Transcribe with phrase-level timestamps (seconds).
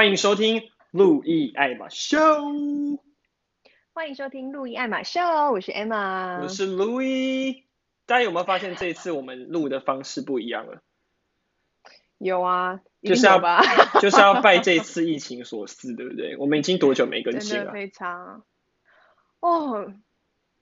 [0.00, 0.62] 欢迎收听
[0.92, 2.16] 路易爱马秀。
[3.92, 5.20] 欢迎收听路易爱马秀，
[5.52, 7.64] 我是 Emma，我是 Louis。
[8.06, 10.80] 大家有没有发现这一次我们录的方式不一样了？
[12.16, 13.38] 有啊，就是要
[14.00, 16.34] 就是要拜这次疫情所赐，对不对？
[16.38, 17.70] 我们已经多久没更新了？
[17.70, 18.42] 非常
[19.40, 19.92] 哦，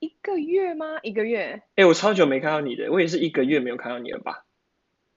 [0.00, 0.98] 一个月吗？
[1.04, 1.62] 一个月？
[1.76, 4.44] 哎，我超久没看到你的，我也是一个月没有看到你了吧？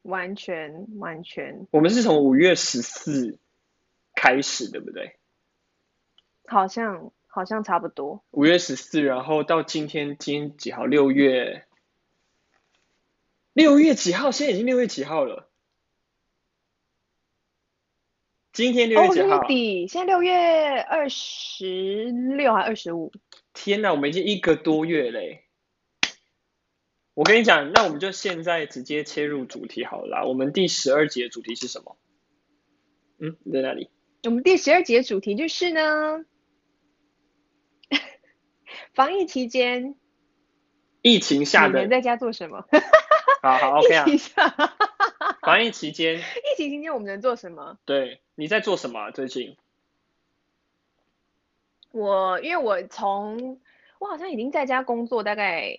[0.04, 3.40] 完全完全，我们是从五月十四
[4.16, 5.18] 开始，对不对？
[6.46, 8.24] 好像好像差不多。
[8.32, 10.86] 五月十四，然后到今天，今天几号？
[10.86, 11.66] 六月
[13.54, 14.32] 六月几号？
[14.32, 15.50] 现在已经六月几号了？
[18.52, 19.38] 今天六月几号？
[19.38, 23.12] 哦，现在六月二十六还二十五？
[23.54, 25.46] 天哪，我们已经一个多月嘞！
[27.14, 30.24] 我跟你讲，那我们就现在直接切入主题好了啦。
[30.26, 31.98] 我们第十二集的主题是什么？
[33.20, 33.90] 嗯，在哪里？
[34.24, 36.26] 我们第十二集的主题就是呢，
[38.94, 39.96] 防疫期间，
[41.02, 42.66] 疫情下的你们在家做什么？
[43.42, 44.06] 好好 OK 啊。
[44.06, 44.50] 疫情下
[45.42, 47.80] 防疫期间，疫情期间我们能做什么？
[47.86, 49.12] 对，你在做什么啊？
[49.12, 49.58] 最近？
[51.92, 53.60] 我因为我从
[54.00, 55.76] 我好像已经在家工作大概。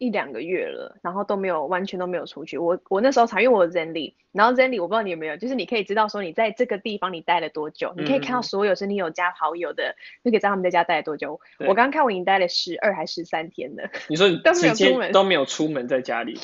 [0.00, 2.56] 一两个月了，然后都没有完全都没有出去。
[2.56, 11.38] 我我那时候查，因为我有 Zenly，然后 Zenly 我不知道你有没有，就是你可以知道说你在这个地方你待了多久，嗯、你可以看到所有是你有加好友的，你可以知道他们在家待了多久。
[11.58, 13.90] 我刚刚看我已经待了十二还是十三天了。
[14.08, 16.40] 你说你都没有出门，都没有出门在家里？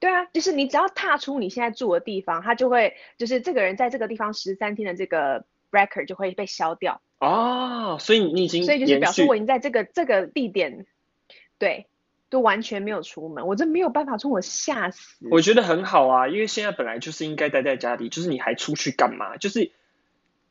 [0.00, 7.02] 对啊，就是你只要踏出你现在住的地方，他就会就是这个人在这个地方十三天的这个 record 就会被消掉。
[7.18, 10.86] 哦，所以你已经所以就是表示我已经在这个这个地点，
[11.58, 11.86] 对。
[12.36, 15.26] 就完全没有出门，我这没有办法出，我吓死。
[15.30, 19.38] 我觉得很好啊，因为现在本来就是应该待在家里，就是你还出去干嘛？
[19.38, 19.70] 就是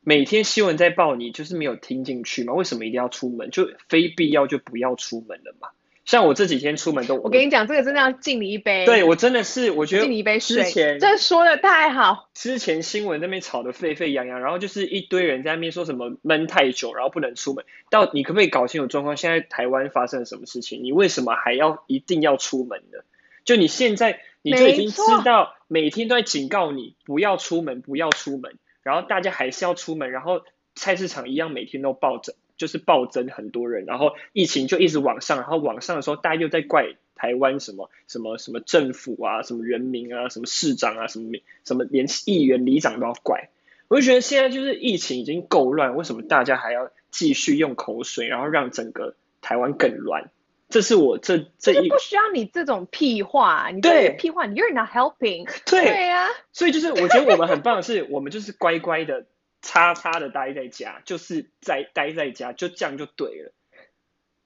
[0.00, 2.54] 每天新闻在报你，就是没有听进去嘛？
[2.54, 3.52] 为什么一定要出门？
[3.52, 5.68] 就非必要就不要出门了嘛？
[6.06, 8.86] 像我这几天出门都，我跟你讲，这个真的要敬你一杯。
[8.86, 10.62] 对，我真的是，我觉得敬你一杯水。
[10.62, 12.30] 之前这说的太好。
[12.32, 17.64] 之前新闻那边吵得沸沸扬扬，然后就是一堆人在那边说什么闷太久，然后不能出门。
[17.90, 19.16] 到你可不可以搞清楚状况？
[19.16, 20.84] 现在台湾发生了什么事情？
[20.84, 23.00] 你为什么还要一定要出门呢？
[23.44, 30.42] 就你现在你就已经知道，每天都在警告你不要出门，不要出门，然后大家还是要出门，然后
[30.76, 32.36] 菜市场一样每天都暴增。
[32.56, 43.50] 就是暴增很多人，然后疫情就一直往上，然后往上的时候，大家又在怪台湾什么什么什么政府啊，什么人民啊，什么市长啊，什么什么连议员、里长都要怪。
[43.88, 50.30] 我就觉得现在就是疫情已经够乱，为什么大家还要继续用口水，然后让整个台湾更乱？
[50.68, 55.46] 这是我这这一不需要你这种屁话，你这种屁话，你 you're not helping。
[55.64, 59.26] 对对呀、啊，所以就是我觉得我们很棒的是，我们就是乖乖的。
[59.66, 63.52] 叉叉的待在家，就是在待在家，就这样就对了。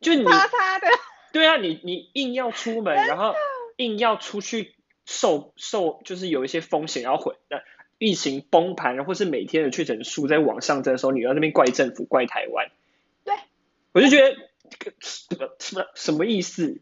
[0.01, 0.89] 就你叉叉的，
[1.31, 3.35] 对啊，你你硬要出门，然后
[3.77, 7.63] 硬要出去受受，就是有一些风险，然后回那
[7.99, 12.71] 疫情崩盘，或是每天的确诊数在往上增的时候，你要那边怪政府、怪台湾。
[13.25, 13.35] 对，
[13.93, 14.35] 我就觉得
[15.01, 16.81] 什么什么什么意思？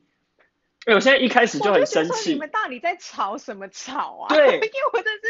[0.87, 2.35] 哎，我现在一开始就很生气。
[2.35, 4.29] 你们到底在吵什么吵啊？
[4.33, 5.23] 对， 因为我真是，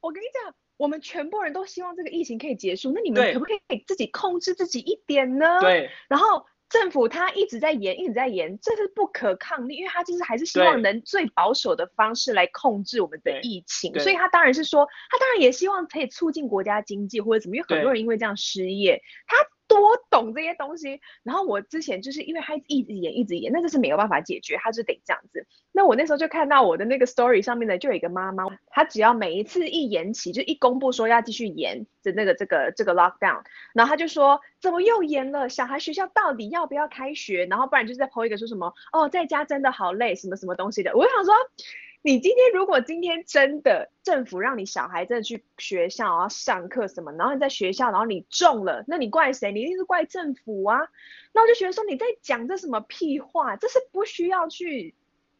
[0.00, 0.54] 我跟你讲。
[0.76, 5.60] 我们全部人都希望这个疫情可以结束，那你们可不可以自己控制自己一点呢？
[5.60, 5.90] 对。
[6.08, 19.36] 然后政府他一直在延，一直在延，这是不可抗力，因为他就是还是希望能最保守的方式来控制我们的疫情，所以他当然是说，他当然也希望可以促进国家经济或者怎么，因为很多人因为这样失业，他。
[19.80, 25.46] 多懂这些东西，然后我之前就是因为他一直演一直演，那就是没有办法解决，他就得这样子。
[25.72, 33.42] 那我那时候就看到我的那个 story 上面呢，就有一个妈妈，她只要每一次一延期，就一公布说要继续延的那个这个这个 lockdown，
[33.74, 35.48] 然后她就说怎么又延了？
[35.48, 37.46] 小孩学校到底要不要开学？
[37.46, 40.96] 然后不然就是在 po 一个说什么哦，在家真的好累，什么什么东西的。
[40.96, 41.34] 我就想说。
[42.06, 49.52] 你今天如果今天真的政府让你小孩真的去学校然后上课什么，然后你在学校然后你中了，那你怪谁？
[49.52, 50.80] 你一定是怪政府啊！
[51.32, 54.94] 那我就觉得说你在讲这什么屁话，这是不需要去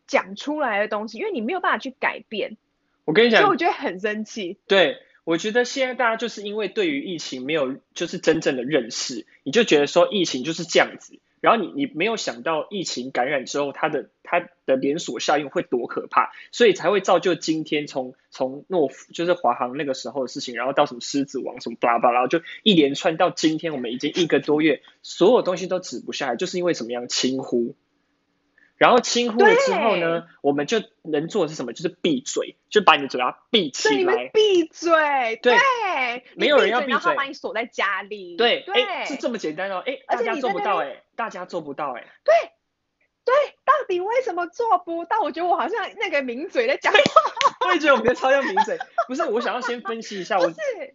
[0.06, 2.56] 讲出来的东西，因为你没有办法去改变。
[3.04, 4.56] 我跟你讲，所以我觉得很生气。
[4.66, 11.18] 对，我觉得现在大家就是因为对于疫情没有就是真正的认识，你就觉得说疫情就是这样子。
[11.44, 27.76] 然后你你没有想到疫情感染之后，它的它的连锁效应会多可怕，所以才会造就今天从从诺夫就是华航那个时候的事情，然后到什么狮子王什么巴拉巴拉，就一连串到今天，我们已经一个多月，所有东西都止不下来，就是因为什么样轻忽。
[28.76, 31.72] 然后轻呼了之后呢，我们就能做的是什么？
[31.72, 34.30] 就是闭嘴，就把你的嘴巴闭起来。
[34.32, 35.56] 闭嘴，对，
[36.36, 38.36] 没有人要闭嘴，然后把你锁在家里。
[38.36, 42.34] 对，哎，是这么简单哦，哎，大家做不到，哎，大家做不到，哎，对，
[43.24, 43.34] 对，
[43.64, 45.20] 到底为什么做不到？
[45.20, 47.00] 我觉得我好像那个名嘴在讲话。
[47.66, 48.76] 我也觉得我们超像名嘴，
[49.08, 50.52] 不是，我想要先分析一下，我，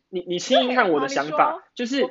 [0.09, 2.07] 你你听听看我的想法，就是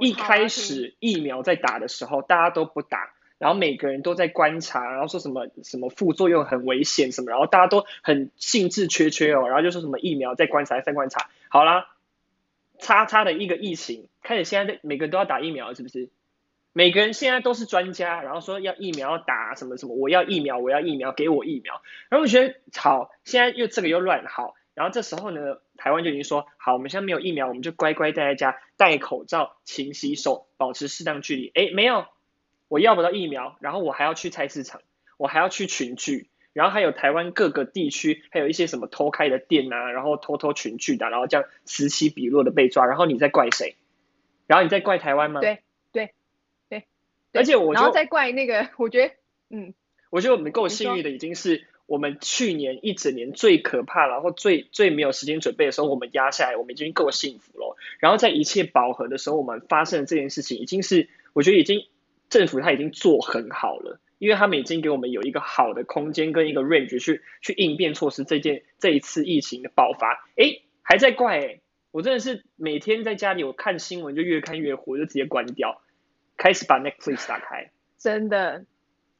[0.00, 3.12] 一开始疫苗在打的时候，大家都不打。
[3.40, 11.30] 然后每个人都在观察，然后说什么什么副作用很危险什么，然后大家都很兴致缺缺哦，然后就说什么疫苗在观察，在观察。
[11.48, 11.88] 好啦，
[12.78, 16.10] 叉叉的一个疫情开始，现在每个人都要打疫苗，是不是？
[16.74, 21.80] 每个人现在都是专家，然后说要疫苗打什么什么，我要疫苗，我要疫苗，给我疫苗。
[22.10, 31.50] 然后我觉得好，现在又这个又乱好，然后这时候呢，台湾就已经说好，我们现在没有疫苗，我们就乖乖待在家，戴口罩，勤洗手，保持适当距离。
[31.54, 32.04] 诶，没有。
[32.70, 34.80] 我要不到疫苗，然后我还要去菜市场，
[35.16, 43.74] 我还要去群聚，然后还有台湾各个地区，还有一些什么偷开的店啊，然后偷偷群聚的，然后这样此起彼落的被抓，然后你在怪谁？
[44.46, 45.40] 然后你在怪台湾吗？
[45.40, 45.58] 对
[45.90, 46.12] 对
[46.68, 46.84] 对，
[47.32, 49.14] 而且我然后再怪那个，我觉得，
[49.50, 49.74] 嗯，
[50.10, 57.76] 我觉得我们够幸运的，已经是我们去年一整年最可怕，然后最最没有时间准备的时候，我们压下来，我们已经够幸福了。
[57.98, 61.84] 然后在一切饱和的时候，我们发生的这件事情，已经是我觉得已经。
[62.30, 70.24] 政府他已经做很好了，因为他们已经给我们有一个好的空间跟一个 range 去去应变措施这件这一次疫情的爆发。
[70.36, 71.60] 诶，还在怪诶，
[71.90, 75.82] 我真的是每天在家里我看新闻就越看越火，就直接关掉，
[76.36, 77.72] 开始把 Netflix 打开。
[77.98, 78.64] 真的，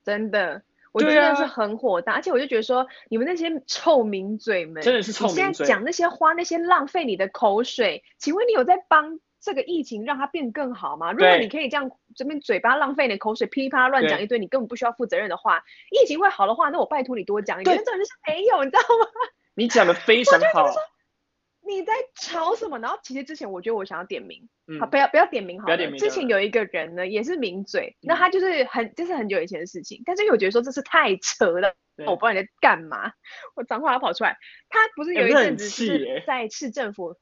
[0.04, 0.62] 真的，
[0.92, 9.18] 我真的是很火大，啊、而且我就觉得说，你们那些臭名嘴们，真的是臭名嘴，你现在讲那些花，那些浪费你的口水，请问你有在帮？
[9.42, 11.12] 这个疫情让它变更好吗？
[11.12, 17.76] 如果你可以这样这边嘴巴浪费你的口水，噼里啪啦乱讲一堆你根本不需要负责任的话，疫情会好的话，那我拜托你多讲一点。
[17.76, 19.06] 这种就是没有，你知道吗？
[19.54, 20.66] 你讲的非常好。
[21.62, 22.78] 你在吵什么？
[22.80, 24.48] 然后其实之前我觉得我想要点名，
[24.80, 25.76] 好，不要不要点名好了。
[25.98, 31.74] 之前有一个人呢，也是名嘴，那他就是很就是很久以前的事情，但是我觉得说这是太扯了，
[32.06, 33.12] 我不知道你在干嘛，
[33.54, 34.36] 我脏话要跑出来。
[34.68, 37.16] 他不是有一阵子是在市政府。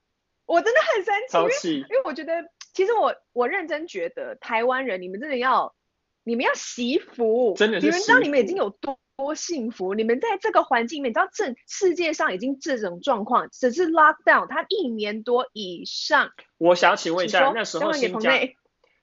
[0.46, 1.14] 我真的很生
[1.60, 2.42] 气，因为因为我觉得，
[2.78, 5.74] 其实我我认真觉得，台湾人你们真的要，
[6.22, 16.30] 你们要惜福，真的是，你们知道你们已经有多多幸福，你们在这个环境里面，你知道这世界上已经这种状况，只是 lockdown，它一年多以上。
[16.56, 18.30] 我想请问一下，那时候新加，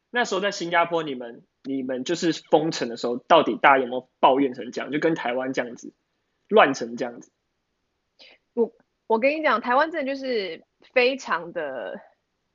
[0.10, 5.92] 那时候在新加坡，你们你们就是封城的时候，到底大家有没有抱怨成这样，就跟台湾这样子
[6.48, 7.30] 乱成这样子？
[8.54, 8.72] 我
[9.08, 10.64] 我跟你讲，台湾真的就是。
[10.94, 12.00] 非常的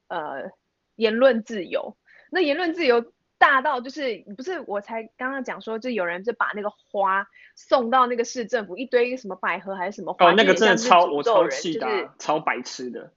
[0.07, 0.53] 呃
[1.01, 1.97] 言论自由，
[2.31, 7.27] 那言论自由大到就是不是我才刚刚讲说，就有人就把那个花
[7.57, 13.13] 送到那个市政府，一堆什么百合还是什么花，哦，那个真的超我超气的，就是，超白痴的，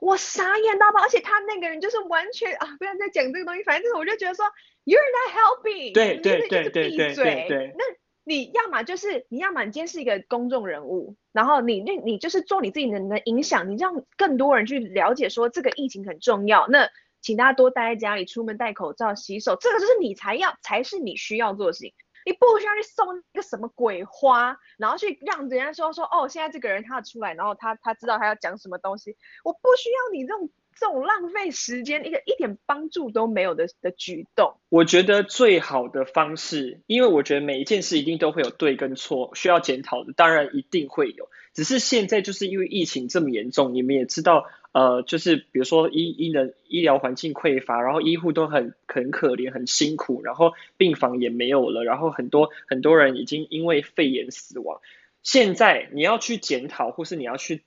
[0.00, 4.44] 我傻眼到爆，而且他那个人就是完全啊，不要再讲这个东西，反正就是我就觉得说
[4.84, 7.84] ，You're not helping，对对对对对对对，那。
[8.28, 16.66] 你要么就是，你要么你今天是一个公众人物，然后你那，你就是做你自己能的影响，你让更多人去了解说这个疫情很重要。
[16.66, 16.90] 那
[17.26, 21.92] 请大家多待在家里，出门戴口罩、洗手，这个就是你才要，才是你需要做的事情。
[22.24, 29.16] 你不需要去送一个什么鬼花，然后去让人家说说哦，现在这个人他出来，然后他他知道他要讲什么东西。
[29.42, 30.48] 我不需要你这种。
[30.78, 41.30] 这种浪费时间、一个一点帮助都没有的的举动，我觉得最好的方式，因为我觉得每一件事一定都会有对跟错，需要检讨的，当然一定会有。
[41.54, 44.44] 只是现在就是因为疫情这么严重，你们也知道，
[44.76, 54.80] 呃，就是比如说医医的医疗环境匮乏，然后医护都很很可怜、很辛苦，然后病房也没有了，然后很多很多人已经因为肺炎死亡。
[55.22, 57.62] 现在你要去检讨，或是你要去。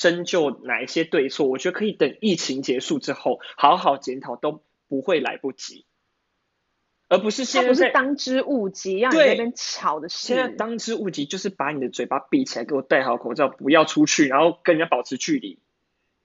[0.00, 5.86] 针灸哪一些对错，我觉得可以等疫情结束之后好好检讨，都不会来不及，
[7.08, 10.28] 而不是现在，不是当之无急，让你那边吵的事。
[10.28, 15.58] 现在当之无急就是把你的嘴巴闭起来，给我戴好口罩，不要出去，然后跟人家保持距离，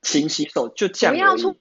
[0.03, 1.15] 勤洗手，就这样。
[1.15, 1.57] 不要出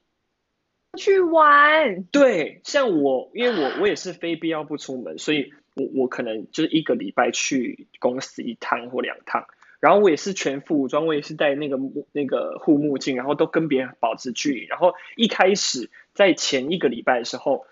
[0.97, 2.03] 去玩。
[2.03, 9.47] 对，像我，因为我我也是非必要不出门，所以我我可能就是一个礼拜去公司一趟或两趟。
[9.79, 11.77] 然后我也是全副武装，我也是戴那个
[12.13, 14.65] 那个护目镜，然后都跟别人保持距离。
[14.65, 17.65] 然后一开始在前一个礼拜的时候，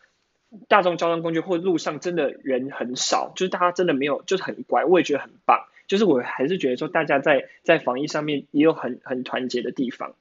[0.68, 5.68] 大众交通工具或路上真的人很少，就是大家真的没有，就是很乖，我也觉得很棒。
[5.88, 10.16] 就是我还是觉得说，大家在在防疫上面也有很很团结的地方。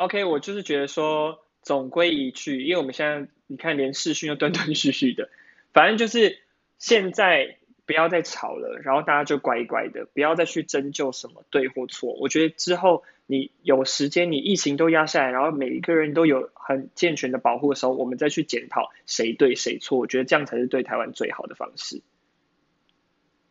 [0.00, 5.28] OK，我就是觉得说，总归一句，因为我们现在你看连视讯又断断续续的，
[5.72, 6.40] 反正就是
[6.78, 7.56] 现在。
[7.86, 12.12] 不要再吵了，然后大家就乖乖的，不要再去争究什么对或错。
[12.20, 19.98] 我觉得之后你有时间，你疫情都压下来，然后每一个人都有很健全的保护的时候，我们再去检讨谁对谁错。
[19.98, 22.00] 我觉得这样才是对台湾最好的方式。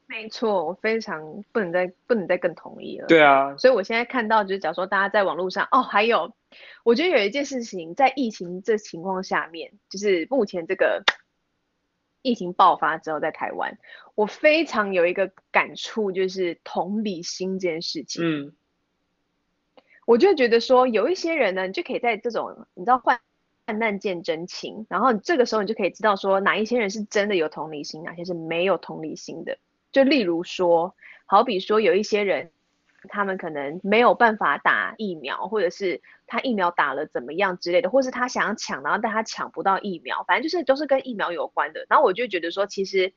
[0.08, 3.08] 没错，我非常不能再不能再更同意了。
[3.08, 6.32] 对啊，所以我现在看到就是，假如说大家在网络上哦，还有，
[6.84, 11.04] 我觉得有一件事情，在疫情这情况下面，就是目前这个。
[12.22, 13.78] 疫情爆发之后，在台湾，
[14.14, 18.22] 我非常有一个感触，就是同理心这件事情。
[18.22, 18.54] 嗯，
[20.06, 23.22] 我就觉得说，有一些人呢，你就可以在这种你知道患
[23.66, 29.58] 患难见真情，然后这个时候你就可以知道说，哪一些人是真的有同理心，哪些是没有同理心的。
[29.94, 30.94] 就例如说，
[31.26, 32.52] 好比说有一些人。
[33.10, 41.86] 他们可能没有办法打疫苗，或者是他疫苗打了怎么样之类的，或是他想要抢，然后但他抢不到疫苗，反正就是都是跟疫苗有关的。
[41.90, 43.12] 然后我就觉得说，其实，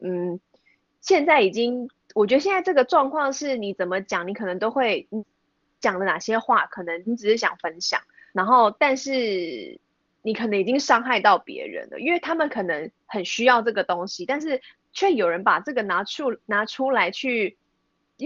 [0.00, 0.40] 嗯，
[1.00, 5.08] 现在已经，我觉得现在这个状况是你怎么讲，你可能都会
[5.78, 8.00] 讲的哪些话，可能你只是想分享，
[8.32, 9.80] 然后但是
[10.22, 14.60] 你可能已经伤害到别人了，因为他们可能很需要这个东西，但是
[14.92, 17.56] 却有人把这个拿出拿出来去。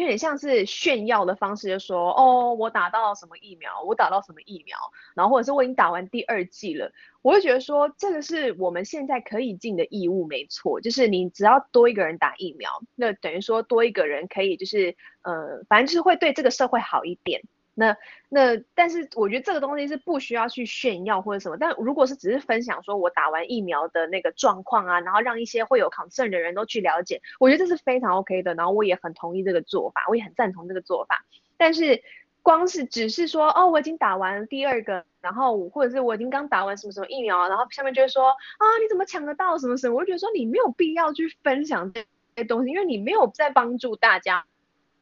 [0.00, 4.76] 有点像是炫耀的方式，就说哦，我打到什么疫苗，我打到什么疫苗，
[5.14, 17.42] 然后或者是我已经打完第二剂了，我会觉得说这个是我们现在可以尽的义务，没错，就是你只要多一个人打疫苗，那等于说多一个人可以就是呃，反正就是会对这个社会好一点。
[17.76, 17.96] 那
[18.28, 21.56] 那，但是我觉得这个东西是不需要去炫耀或者什么。
[21.58, 28.54] 但如果是只是分享说我打完疫苗的那个状况啊，然后让一些会有 concern 的人都去了解，我觉得这是非常 OK 的。
[28.54, 31.24] 然后我也很同意这个做法，我也很赞同这个做法。
[31.56, 32.00] 但是
[32.42, 39.96] 光是只是说哦，我已经打完第二个，然后或者是我已经刚打完什么什么疫苗，然后下面就会说啊，你怎么抢得到什么什么？
[39.96, 42.04] 我就觉得说你没有必要去分享这
[42.36, 44.46] 些东西，因为你没有在帮助大家，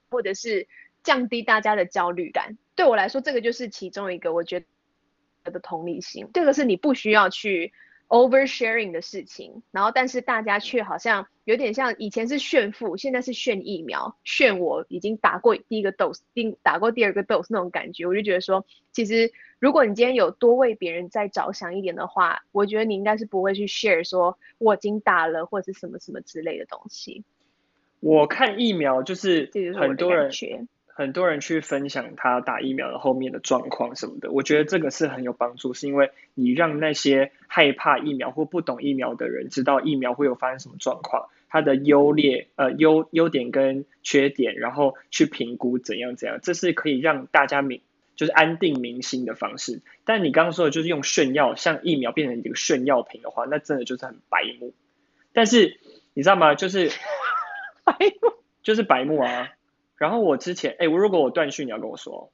[0.09, 0.67] 或者是。
[1.03, 4.61] 降低大家的焦虑感，对我来说，这个就是其中一个我觉
[5.45, 6.29] 得的同理心。
[6.33, 7.73] 这个是你不需要去
[8.09, 18.07] oversharing 的事情，然后但是大家却好像有点像以前是炫富，现在是炫疫苗，炫我已经打过第一个 dose，第打过第二个 dose 那种感觉。
[18.07, 27.25] 我就觉得说，其实如果你今天有多为别人再着想一点的话，我觉得你应该是不会去 share 说我已经打了或者是什么什么之类的东西。
[28.01, 30.31] 我看疫苗就是很多人。
[30.95, 47.81] 很多人去分享他打疫苗的后面的状况什么的，我觉得这个是很有帮助，是因为你让那些害怕疫苗或不懂疫苗的人知道疫苗会有发生什么状况，它的优劣呃优优点跟缺点，然后去评估怎样怎样，这是可以让大家明
[48.15, 49.81] 就是安定民心的方式。
[50.05, 54.75] 但你刚刚说的就是用炫耀，像疫苗变成一个炫耀品的话，那真的就是很白目。
[55.33, 55.81] 但是
[56.13, 56.55] 你知道吗？
[56.55, 56.91] 就是
[57.85, 59.49] 白目，就是白目啊。
[60.03, 62.33] 然后我之前，哎，我如果我断续，你要跟我说。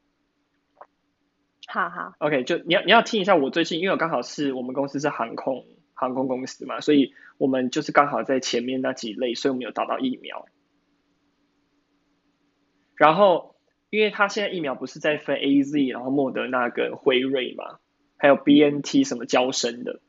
[1.66, 2.14] 好好。
[2.18, 10.46] OK，就你要你要听一下我最近，因为我刚好是我们公司是航空航空公司嘛，所以我们就是刚好在前面那几类，所以我们有打到疫苗。
[12.96, 13.54] 然后，
[13.90, 17.80] 因为他现在疫苗不是在分 AZ，然后莫德纳跟辉瑞嘛，
[18.16, 20.00] 还有 BNT 什么娇生的。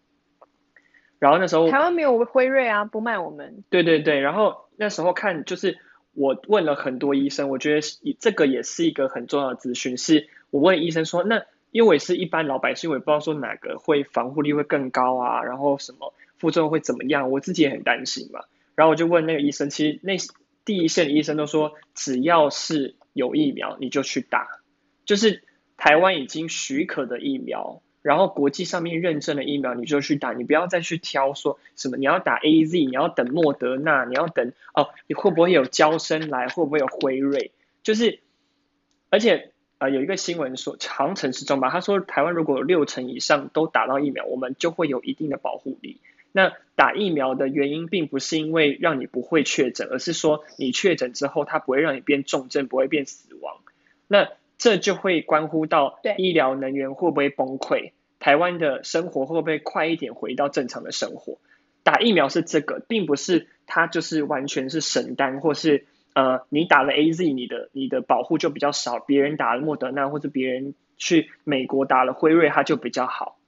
[1.20, 3.66] 然后那时候台湾没有辉瑞啊，不卖我们。
[3.70, 5.78] 对对对，然后那时候看就是。
[6.14, 9.98] 我问了很多医生，我觉得这个也是一个很重要的资讯。
[9.98, 18.42] 是我问医生说，那因为我也是一般老百姓，我也不知道说哪个会防护力会更高啊，然后什么副作用会怎么样，我自己也很担心嘛。
[18.76, 20.14] 然后我就问那个医生，其实那
[20.66, 24.48] 第一线的医生都说，只要是有疫苗你就去打，
[25.06, 25.44] 就是
[25.78, 27.82] 台湾已经许可的疫苗。
[28.02, 37.52] 然后国际上面认证的疫苗你就去打，你不要再去挑说什么你要打 AZ，你要等莫德纳，你要等哦，你会不会有娇生来，会不会有辉瑞？
[37.84, 38.20] 就是，
[39.10, 45.98] 而且呃有一个新闻说，长城时中吧，他说台湾如果有六成以上都打到疫苗，我们就会有一定的保护力。
[46.32, 53.58] 那打疫苗的原因并不是因为让你不会确诊，而是说你确诊之后它不会让你变重症，不会变死亡。
[54.08, 61.40] 那这就会关乎到医疗能源会不会崩溃，台湾的生活会不会快一点回到正常的生活？
[61.82, 73.40] 打疫苗是这个，并不是它就是完全是神丹，或是呃你打了 AZ，你的你的保护就比较少，别人打了莫德纳或者别人去美国打了辉瑞，它就比较好。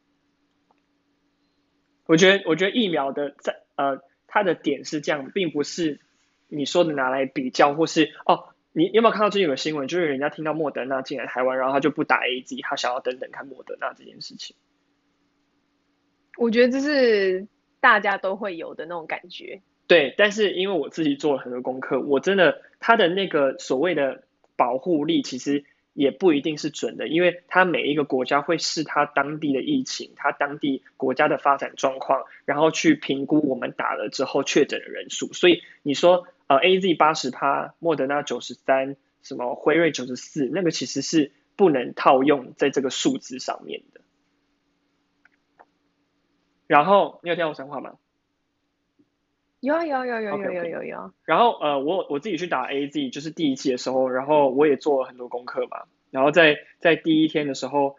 [2.05, 5.99] 我觉得我觉得疫苗的在呃它的点是这样，并不是
[6.47, 8.45] 你说的拿来比较或是哦。
[8.73, 14.55] 你有没有看到最近有个新闻，就是人家听到莫德纳进来台湾，然后他就不打 AZ，他想要等等看莫德纳这件事情。
[16.37, 17.47] 我觉得这是
[17.79, 19.61] 大家都会有的那种感觉。
[19.87, 24.23] 对，但是因为我自己做了很多功课，我真的他的那个所谓的
[24.55, 35.33] 保护力其实也不一定是准的，因为它每一个国家会视它当地的疫情、它当地国家的发展状况，然后去评估我们打了之后确诊的人数。
[35.33, 44.01] 所以你说呃 AZ 八十趴，莫德纳九十三，什么辉瑞九十四，那个其实是不能套用在这个数字上面的。
[46.67, 47.95] 然后你有听到我讲话吗？
[49.61, 51.11] 有啊有啊有啊有有有有有。
[51.23, 55.83] 然后呃，我我自己去打 AZ，就是第一期的时候，然后我也做了很多功课嘛。
[56.09, 57.95] 然后在在第一天的时候，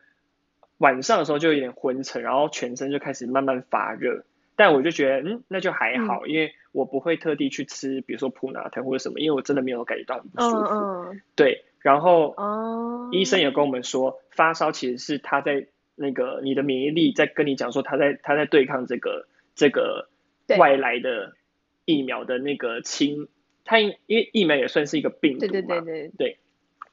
[0.79, 4.25] 晚上的时候就有点昏沉，然后全身就开始慢慢发热。
[4.57, 10.75] 但我就觉得嗯，那就还好，嗯、因为我不会特地去吃，比如说普拿疼或者什么，因为我真的没有感觉到很不舒服。
[10.75, 11.21] 嗯嗯。
[11.35, 15.67] 对，然后哦，医生也跟我们说，发烧其实是他在。
[15.95, 20.09] 那个你的免疫力在跟你讲说，他在他在对抗这个这个
[20.59, 21.35] 外来的
[21.85, 23.29] 疫苗的那个清，
[23.65, 26.11] 它因因为疫苗也算是一个病毒嘛，对对对对。
[26.17, 26.39] 对，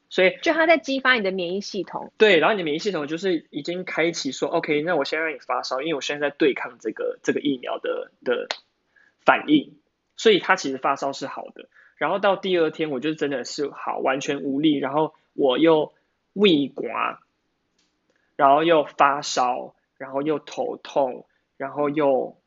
[0.09, 8.47] 所以就它在激发你的免疫系统，对，然后你的免疫系统就是已经开启说，OK，那我现在让你发烧，因为我现在在对抗这个这个疫苗的的
[9.25, 9.77] 反应，
[10.17, 15.93] 所以它其实发烧是好的，然后到第二天我就真的是好完全无力，然后我又
[16.33, 17.21] 胃刮。
[18.35, 21.25] 然后又发烧，然后又头痛，
[21.57, 22.37] 然后又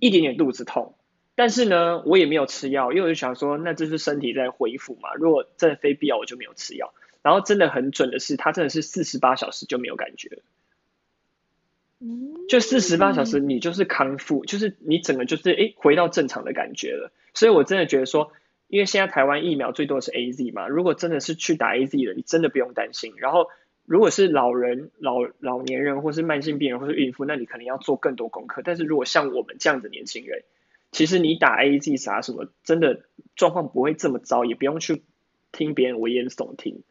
[0.00, 0.94] 一点点肚子痛，
[1.36, 5.14] 但是呢，我也没有吃药，因为我就想说，那这是身体在恢复嘛。
[5.14, 6.92] 如果真的非必要，我就没有吃药。
[7.22, 10.38] 然后真的很准的是，它真的是四十八小时就没有感觉，
[12.48, 17.12] 就四十八小时你就是康复，就是你整个就是诶回到正常的感觉了。
[17.34, 18.32] 所以我真的觉得说，
[18.66, 23.12] 因为现在台湾疫苗最多是 AZ 嘛，如果真的是去打 AZ 的，你真的不用担心。
[23.18, 23.48] 然后。
[23.88, 28.60] 如果是老人、老老年人，或是慢性病人，或是孕妇，那你可能要做更多功课。
[28.64, 30.42] 但是如果像我们这样子年轻人，
[30.96, 33.02] 其实你打 ag 啥什么，真的
[33.34, 35.04] 状况不会这么糟，也不用去
[35.52, 36.84] 听别人危言耸听。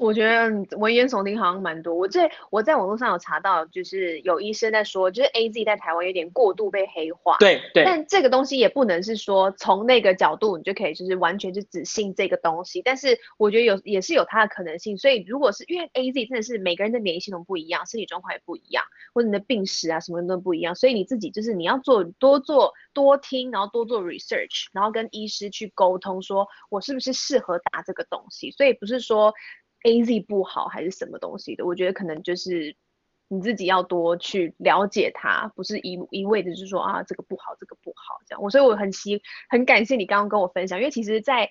[0.00, 1.94] 我觉得危言耸听好像蛮多。
[1.94, 7.36] 我在我在网络上有查到，就是有医生在说，就是 AZ 在台湾有点过度被黑化。
[7.38, 7.84] 对对。
[7.84, 12.80] 但这个东西也不能是说从那个角度你就可以就是完全就只信这个东西。
[12.80, 14.96] 但是我觉得有也是有它的可能性。
[14.96, 18.82] 所以如果是因为 AZ 真的是每个人的免疫系统不一样，身体状况也不一样，
[19.12, 28.50] 或者你的病史啊什么都不一样，所以你自己就是你要做多做多听，然后多做 research，然后跟医师去沟通，说我是不是适合打这个东西。
[28.50, 29.34] 所以不是说。
[29.82, 31.64] A Z 不好还是什么东西的？
[31.64, 32.76] 我觉得可能就是
[33.28, 38.42] 你自己要多去了解它，不是一一味的就是说啊这个不好，这个不好这样。
[38.42, 41.50] 我所以我很希很感谢你刚刚跟我分享，因为其实，在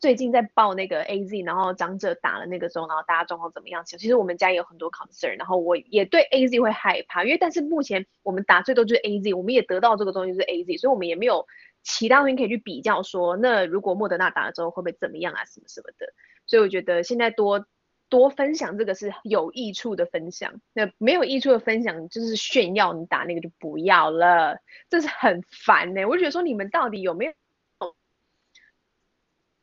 [0.00, 3.82] 最近在报那个 A Z，然后长者打了那个时候，然后大家状况怎么样？
[3.86, 11.46] 其实我们家也有很多 concern，然后我也对 A Z 会害怕，因为但是目前我们打最多就是 A Z，我们也得到这个东西就是 A Z，所以我们也没有
[11.84, 16.12] 其他东西可以去比较说，那如果莫德纳打了之后会不会怎么样啊什么什么的。
[16.46, 17.66] 所以我觉得现在多
[18.08, 27.32] 多分享这个是有益处的分享，那没有益处的分享就是炫耀，你打那个就不要了，这是很烦呢、我就觉得说你们到底有没有，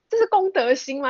[0.09, 1.09] 这是公德心吗？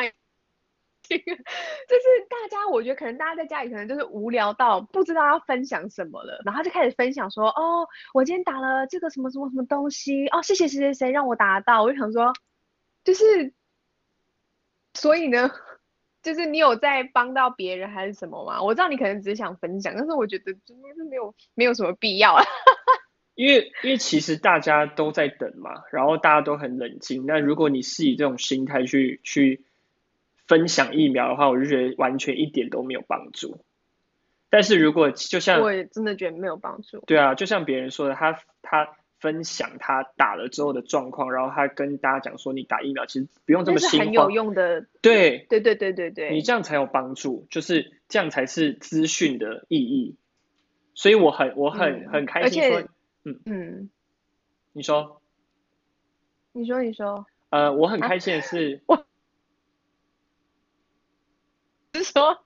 [1.10, 12.34] 这个就是大家，我觉得可能大家在家里可能就是无聊到不知道要分享什么了，然后就开始分享说，哦，我今天打了这个什么什么什么东西，哦，谢谢谁谁谁让我打到，我就想说，
[13.04, 13.54] 就是。
[14.94, 15.50] 所以呢，
[16.22, 18.62] 就是你有在帮到别人还是什么吗？
[18.62, 22.44] 我知道你可能只是想分享，但是我觉得真的是没有没有什么必要啊。
[23.34, 27.26] 因为因为其实大家都在等嘛，然后大家都很冷静。
[27.26, 29.64] 那如果你是以这种心态去去
[30.52, 33.64] 分享疫苗的话，我就觉得完全一点都没有帮助。
[34.50, 37.00] 但是如果就像我也真的觉得没有帮助。
[37.08, 38.98] 对啊，就像别人说的，他他。
[39.22, 44.88] 分享他打了之后的状况，然后他跟大家讲说，你打疫苗其实不用这么心慌，很有用的。
[45.00, 50.16] 对对对对对对，你这样才有帮助，就是这样才是资讯的意义。
[50.96, 52.82] 所以我很我很、嗯、很开心说，
[53.24, 53.90] 嗯嗯，
[54.74, 55.22] 你说，
[56.52, 59.06] 你说你说，呃，我很开心的是， 我
[61.93, 62.43] 是说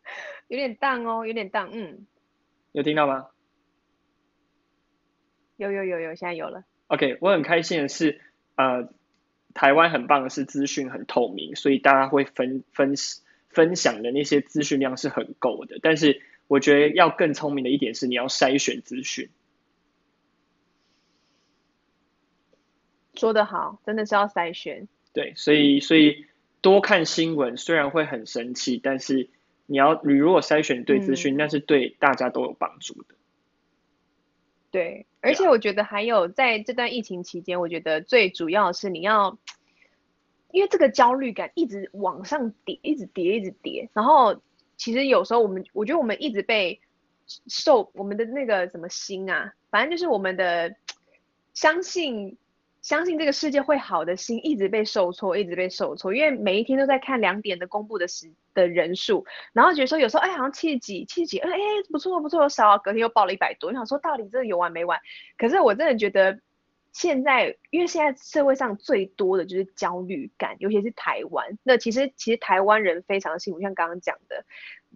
[0.48, 2.06] 有点淡哦，有点淡，嗯，
[2.72, 3.28] 有听到吗？
[5.58, 6.66] 有有有有，现在有了。
[6.88, 8.22] OK，我很开心的是，
[8.56, 8.90] 呃，
[9.54, 12.94] 台湾很棒的是资讯很透明，所以大家会分分
[13.50, 15.80] 分享的那些资讯量是很够的。
[15.82, 19.30] 但是我觉得要更聪明的一点是，你要筛选资讯。
[23.14, 24.90] 说得好，真的是要筛选。
[25.14, 26.26] 对，所以所以
[26.60, 29.30] 多看新闻虽然会很生气，但是
[29.66, 33.16] 你要你如果筛选对资讯，嗯，那是对大家都有帮助的。
[34.72, 39.38] 对，而且我觉得还有在这段疫情期间，我觉得最主要的是你要，
[40.52, 43.90] 因为这个焦虑感一直往上叠，一直叠，一直叠。
[43.94, 44.42] 然后
[44.78, 46.80] 其实有时候我们，我觉得我们一直被
[47.48, 50.76] 受我们的那个什么心啊，反正就是我们的
[51.54, 52.38] 相信。
[52.86, 61.50] 相信这个世界会好的心一直被受挫，一直被受挫，因为每一天都在看两点的公布的时的人数，然后觉得说有时候哎好像七十几七十几，哎
[61.92, 65.00] 不错不错少，隔天又报了一百多，我想说到底这有完没完？
[65.36, 66.40] 可是我真的觉得
[66.94, 71.58] 现在，因为现在社会上最多的就是焦虑感，尤其是台湾。
[71.64, 74.46] 那其实其实台湾人非常幸福，像刚刚讲的。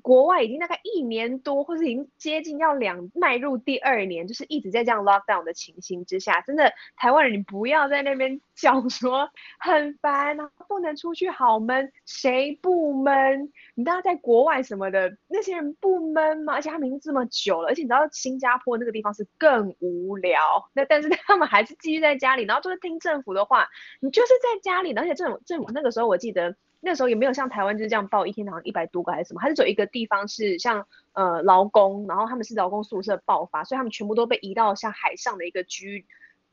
[0.01, 13.51] 国外已经大概一年多，或是已经接近要两迈入第二年，就是一直在这样 lockdown 的情形之下，真的台湾人，你不要在那边叫说很烦啊，不能出去好闷，谁不闷？
[13.75, 16.53] 你知道在国外什么的那些人不闷吗？
[16.53, 23.67] 而且他们已经这么久了，而且你知道新加坡那个地方是更无聊，那但是他们还是继续在家里，然后就是听政府的话，
[24.01, 26.55] 你就是在家里，而且政府政府那个时候我记得。
[26.81, 36.05] 那时候也没有像台湾就是这样报一天好像一百多个还是什么，还是只有一个地方是像呃劳工，然后他们是劳工宿舍爆发，所以他们全部都被移到像海上的一个居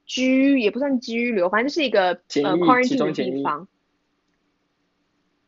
[0.04, 3.68] 居也不算居留，反正就是一个呃 quarantine 的地方。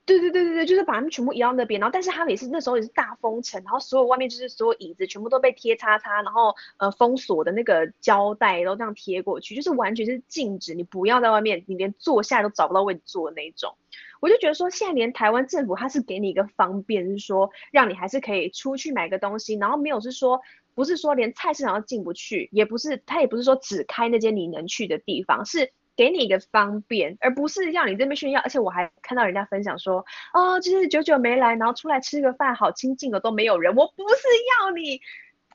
[0.06, 13.76] 对对对对对，就是把他们全部移到那边，然后但是他们也是那时候也是大封城，然后所有外面就是所有椅子全部都被贴叉叉，然后呃封锁的那个胶带都这样贴过去，就是完全是禁止你不要在外面，你连坐下都找不到位置坐的那种。
[14.20, 20.40] 我就觉得说，现在连台湾政府他是给你一个方便，是说让你还是可以出去买个东西，然后没有是说
[20.74, 25.72] 不是说连菜市场都进不去，也不是他也不是说只开那间你能去的地方，是。
[25.96, 28.40] 给你一个方便，而不是让你这边炫耀。
[28.42, 33.74] 而且我还看到人家分享说，哦，就是久久没来，然后出来吃个饭，好亲近的都没有人。
[33.74, 34.28] 我不是
[34.62, 35.00] 要你，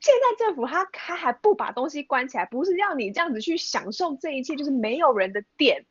[0.02, 5.86] 现在政府他他还不把东西关起来，不是要你这样子去享受这一切，就是没有人的店。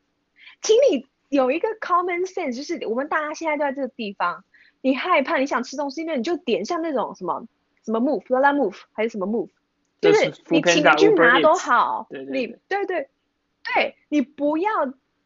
[0.61, 4.43] 请你有一个 common sense，就是我们大家现在都在这个地方，
[4.81, 7.47] 你害怕你想吃东西，那你就点像那种什么
[7.83, 9.49] 什么 move，Lala move 还是什么 move，
[10.01, 13.09] 就是你请你去拿都好，对对对你对对。
[13.73, 14.69] 对，你不要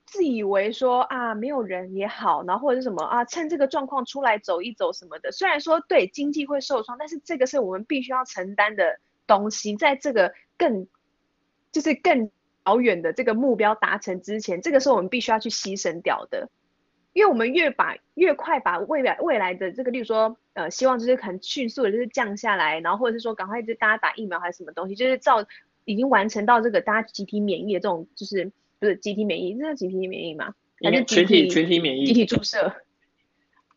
[0.05, 5.31] 自以为说啊，没有人也好，然后或者是什么啊，趁这个状况出来走一走什么的。
[5.31, 9.75] 虽然说对经济会受创，但是这个是我们必须要承担的东西。
[9.75, 10.87] 在这个更
[11.71, 12.29] 就是更
[12.67, 16.49] 遥远的这个目标达成之前，这个是我们必须要去牺牲掉的。
[17.13, 25.45] 因为我们越把越快把未来未来的这个，例如说呃，希望就是很迅速的就是降下来，然后或者是说赶快就大家打疫苗还是什么东西，就是照。
[25.89, 30.53] 已经完成到这个大家集体免疫的这种，就是不是集体免疫，这叫集体免疫吗？
[30.84, 32.08] 还是群体群体免疫？
[32.08, 32.75] 集体注射，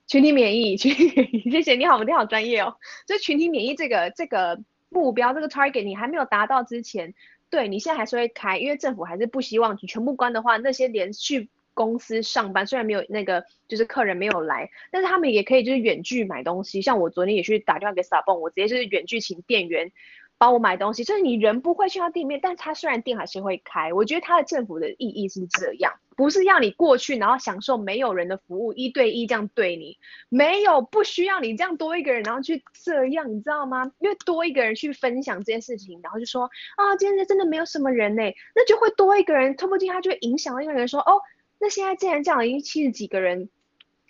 [0.09, 1.49] 群体免疫， 群体免疫。
[1.49, 2.75] 谢谢你好，你好专业哦。
[3.07, 7.15] 所以群体免疫这个这个目标，这个 target 你还没有达到之前，
[7.51, 16.81] 对你现在还是会开，因为政府还是不希望你全部关的话，那些连续公司上班虽然没有那个就是客人没有来，但是他们也可以就是远距买东西。
[16.81, 19.93] 像我昨天也去打电话给 Sabon，我直接就是远距请店员。
[20.39, 23.93] 帮我买东西，就是你人不会去到店面，但他虽然店还是会开。
[23.93, 29.97] 我觉得他的政府的意义是这样，不是要你过去然后享受没有人的服务，一对一这样对你，
[30.29, 33.91] 没有不需要你这样多一个人然后去这样，你知道吗？
[34.01, 36.45] 因为多一个人去分享这件事情，然后就说
[36.77, 38.23] 啊，今天真的没有什么人呢，
[38.55, 41.23] 那就会多一个人，说不进他就会影响到一个人说哦，
[41.59, 43.49] 那现在既然这样已经七十几个人。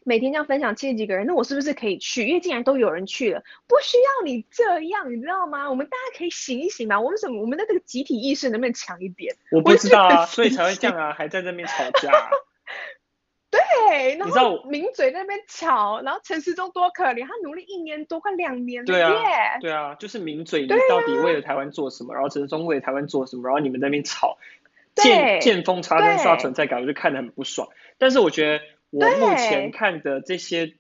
[0.05, 2.27] 每天这样分享七十几个人，那我是不是可以去？
[2.27, 5.69] 因为既然都有人去了，不需要你这样，你知道吗？
[5.69, 7.01] 我们大家可以醒一醒嘛。
[7.01, 7.41] 我们什么？
[7.41, 9.37] 我们的这个集体意识能不能强一点？
[9.51, 12.31] 我不知道啊，所以才会这样啊，还在那边吵架啊。
[13.51, 18.87] 对，然后名嘴在那边吵，然后陈时中多可怜，他努力一年多，快两年了。
[18.87, 19.13] 对啊，
[19.61, 22.15] 对啊，就是名嘴，你到底为了台湾做什么？
[22.15, 23.49] 然后陈时中为了台湾做什么？
[23.49, 24.39] 然后你们在那边吵，
[24.95, 27.69] 见见缝插针刷存在感，我就看得很不爽。
[27.99, 28.65] 但是我觉得。
[28.90, 30.74] 我目前看的这些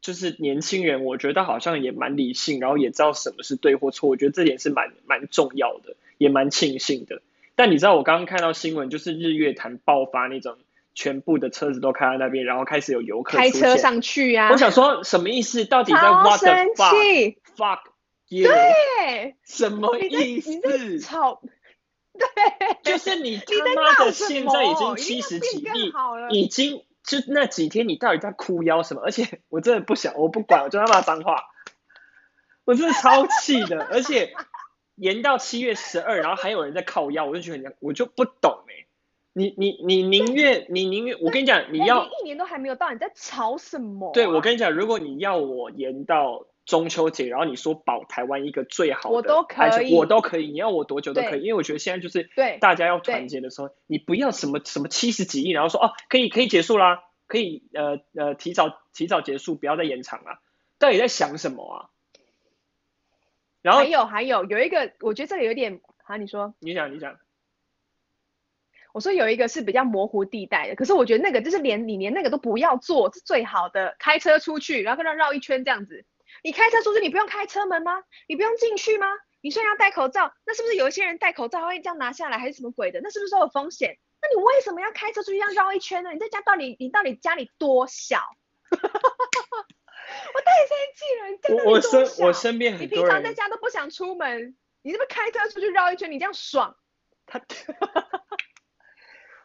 [0.00, 4.08] 就是年轻人，我觉得好像也蛮理性，然后也知道什么是对或错。
[4.08, 7.22] 我觉得这点是蛮蛮重要的，也蛮庆幸的。
[7.56, 10.58] 但你知道我刚刚看到新闻，就是日月潭爆发那种，
[10.94, 14.50] 全部的车子都开到那边，然后开始有游客开车上去啊。
[14.52, 15.64] 我想说什么意思？
[15.64, 17.80] 到底在 what the fuck fuck
[18.28, 18.48] you？
[18.48, 21.00] 对，什么意思？
[21.00, 21.40] 吵，
[22.12, 25.92] 对，就是你他妈的现在已经七十几亿，
[26.30, 26.84] 已经。
[27.06, 29.02] 就那几天，你到底在哭腰什么？
[29.04, 31.44] 而且 我真的不想，我不管，我就他骂脏话，
[32.64, 33.84] 我真的超气的。
[33.84, 34.34] 而且
[34.96, 38.86] 延到七月十二，然后还有人在靠腰，我就觉得我就不懂哎、欸。
[39.32, 44.12] 你你你宁愿你宁愿，我跟你讲，你要一年都还没有到，你在吵什么、啊？
[44.14, 60.40] 对，我跟你讲，如果你要我延到中秋节，然后你说保台湾一个最好的，我都可以，我都可以，你要我多久都可以，因为我觉得现在就是对大家要团结的时候，你不要什么什么七十几亿，然后说哦可以可以结束啦，可以呃呃提早提早结束，不要再延长了，
[60.78, 61.90] 到底在想什么啊？
[63.62, 67.16] 然后还有还有有一个，我觉得这里有点啊，你说，你讲你讲。
[68.92, 73.94] 我说有一个是比较模糊地带的，可是我觉得那个就是连你连那个都不要做是最好的。
[73.98, 76.06] 开车出去，然后跟他绕一圈这样子。
[76.42, 78.02] 你开车出去，你不用开车门吗？
[78.28, 79.06] 你不用进去吗？
[79.40, 83.00] 你虽然要戴口罩，那是不是有一些人戴口罩会这样拿下来，还是什么鬼的？
[83.02, 83.98] 那是不是都有风险？
[84.20, 86.12] 那你为什么要开车出去这样绕一圈呢？
[86.12, 88.20] 你在家到底你到底家里多小？
[88.70, 91.28] 我太生气了！
[91.30, 91.98] 你真的多小？
[91.98, 96.10] 我身我身边很多人，你平常在家都不想出门，你是不是开车出去绕一圈？
[96.10, 96.76] 你这样爽？
[97.26, 97.40] 他。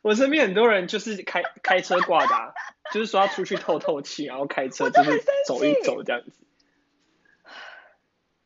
[0.02, 2.52] 我身边很多人就是开开车挂的，啊，
[2.92, 6.48] 就是说要出去透透气，然后开车就是走一走这样子。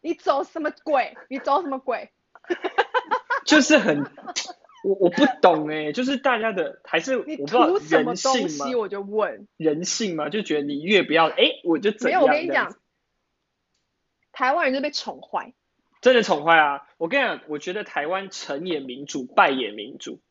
[0.05, 1.17] 你走什么鬼？
[1.29, 2.11] 你走什么鬼？
[3.43, 4.03] 就是很，
[4.83, 7.65] 我我不懂哎，就是大家的还是我不知道
[8.03, 12.21] 人性嘛，我就问人性嘛，就觉得你越不要哎，我就怎样。
[12.21, 12.75] 没有，我跟你讲，
[14.31, 15.55] 台湾人就被宠坏，
[16.01, 16.87] 真的宠坏啊！
[16.97, 20.21] 我跟你讲，我觉得台湾成也民主，败也民主。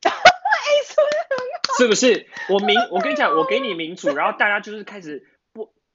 [1.76, 2.26] 是不是？
[2.48, 5.28] 我民，我跟你讲，我给你民主，然后大家就是开始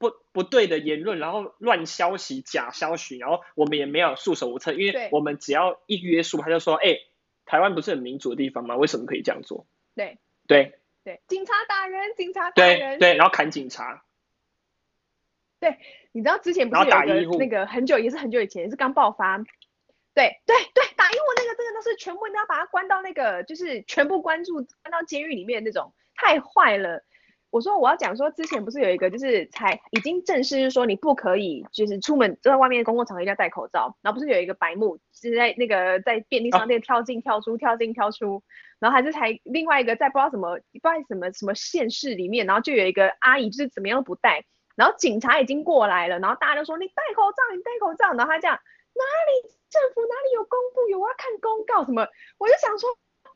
[0.04, 6.98] 不不不对的言论，然后乱消息、假消息，然后我们也没有束手无策，因为我们只要一约束，他就说，哎，
[7.46, 8.76] 台湾不是很民主的地方吗？
[8.76, 9.66] 为什么可以这样做？
[9.94, 14.04] 对对对，警察打人，警察打人，对对，然后砍警察。
[15.60, 15.78] 对，
[16.12, 19.38] 你知道之前不是有一个那个很久也是很久以前，也是刚爆发。
[19.38, 27.04] 对对对，打医护那个，这个都是全部都要把他关到那个，就是全部关注关到监狱里面那种，太坏了。
[27.54, 33.96] 我说我要讲说，之前不是有一个，就是才已经正式是说你不可以，就是出门在外面公共场合一定要戴口罩。
[34.02, 38.42] 然后不是有一个白目，是在那个在便利商店跳进跳出，跳进跳出，
[38.80, 48.58] 然后还是才另外一个在不知道什么不知道什么什么县市里面，然后就有一个阿姨就是怎么样不戴，然后警察已经过来了，然后大家都说你戴口罩，你戴口罩，然后他这样。
[48.96, 51.00] 哪里政府哪里有公布有？
[51.00, 52.06] 我要看公告什么？
[52.38, 52.88] 我就想说，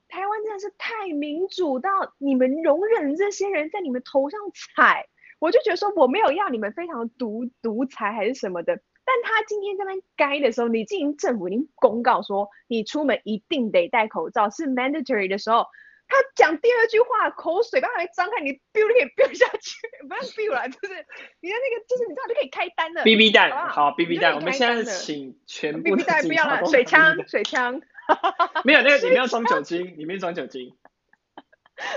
[0.08, 5.06] 台湾真的是太民主到你们容忍这些人在你们头上踩，
[5.38, 8.80] 我就觉得说我没有要你们非常独独裁还是什么的。
[9.04, 15.66] 但他今天在那边该的时候，你进行政府已经公告说你出门一定得戴口罩是 mandatory 的时候。
[16.10, 19.76] 他讲第二句话，口水都还没张开，你 biu 就可以 biu 下去，
[20.08, 20.94] 不要 biu 了，就是
[21.42, 23.02] 你的那个，就是你知道就可以开单了。
[23.02, 27.82] BB 弹，好，BB 弹，我们现在请全部的警察不要了，水枪，水枪。
[28.64, 30.76] 没有那个，里面要装酒精，里面装酒精。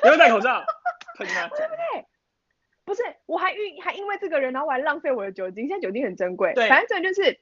[0.02, 0.64] 不要戴口罩，
[1.18, 1.48] 喷他。
[1.48, 2.06] 对不对？
[2.86, 6.54] 不是，我还因还因为这个人，然后我还浪费我的酒精，现在酒精很珍贵。
[6.54, 7.40] 对，反正就是。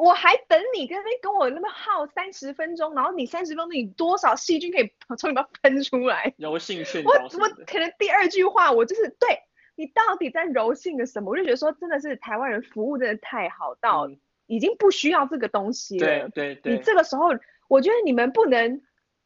[0.00, 6.32] 我还等你跟那跟我那么耗三十分钟，然后你三十分钟你多少细菌可以从里面喷出来？
[6.38, 9.40] 柔性训我我可能第二句话我就是对
[9.74, 11.32] 你到底在柔性的什么？
[11.32, 14.08] 我就觉得说真的是台湾人服务真的太好到
[14.46, 16.06] 已经不需要这个东西了。
[16.06, 17.30] 对对对，你这个时候
[17.68, 18.80] 我觉得你们不能。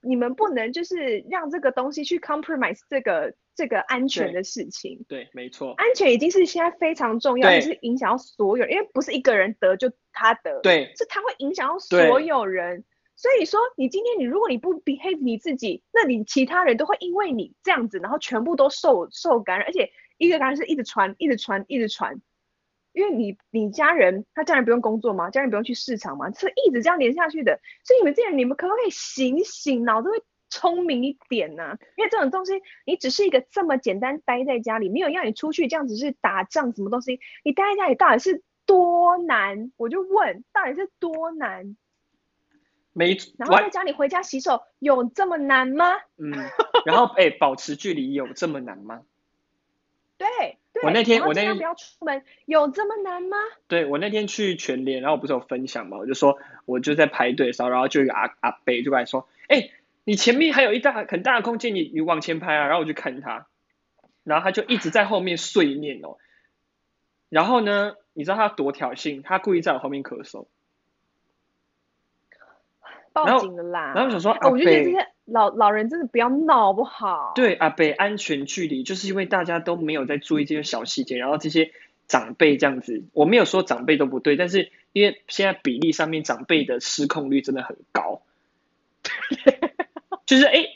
[0.04, 4.98] 你们不能就是让这个东西去 compromise 这个这个安全的事情。
[5.08, 5.74] 对，对，没错。
[5.76, 12.84] 安全已经是现在非常重要，也是影响到所有人，因为不是一个人得就他得，对，是他会影响到所有人。
[13.14, 22.20] 所以说，你今天你如果你不 behave 你自己，那你其他人都会因为你这样子，然后全部都受受感染，而且一个感染是一直传，一直传，一直传。
[22.92, 25.30] 因为你你家人他家人不用工作吗？
[25.30, 26.30] 家人不用去市场吗？
[26.32, 27.58] 是一直这样连下去的。
[27.84, 31.78] 所以你们这些人，你们可不可以醒醒，脑子会聪明一点呢、啊？
[31.96, 32.52] 因为这种东西，
[32.84, 39.72] 你只是一个这么简单待在家里，没有让你出去这样子是打仗什么东西，你待在家里到底是多难？
[39.78, 41.76] 我就问，到底是多难？
[42.92, 45.94] 没，然后在家里回家洗手有这么难吗？
[46.18, 46.30] 嗯，
[46.84, 49.00] 然后哎，保持距离有这么难吗？
[50.18, 50.58] 对。
[50.82, 53.36] 我那天我那天不要出门，有这么难吗？
[53.68, 59.72] 对，我那天去全联，然后我不是有分享嘛，我就说我就在排队的时候，然后就有阿阿伯就过来说，哎、欸，
[60.04, 63.46] 你前面还有一大很大的空间，你你往前排啊，然后我就看他，
[64.24, 66.18] 然后他就一直在后面碎念哦，
[67.28, 70.46] 然后呢，你知道他多挑衅，他故意在我后面咳嗽。
[73.14, 73.92] 报警了啦！
[73.94, 77.32] 然后，然后我想说，啊、我就觉得这些老老人真的不要闹，好不好？
[77.34, 81.72] 对，啊北安全距离，就是因为大家都没有在注意这些小细节，然后这些
[82.08, 88.22] 长辈这样子，我没有说长辈都不对，但是因为现在比例上面长辈的失控率真的很高，
[90.26, 90.66] 就是哎，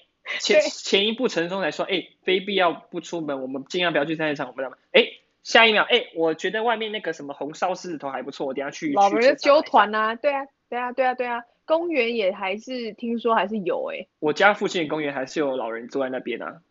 [0.40, 4.70] 前前一步陈松来说，哎，非必要不出门，我们尽量不要去菜市场，我们？
[4.92, 5.04] 哎，
[5.42, 8.92] 下一秒，哎、欸，我觉得外面那个什么红烧狮子头还不错，我等下去。
[8.92, 14.08] 老人的揪团啊，对啊，对啊，对啊，对啊，公园也还是听说还是有哎、欸。
[14.20, 16.62] 我家附近的公园还是有老人坐在那边啊。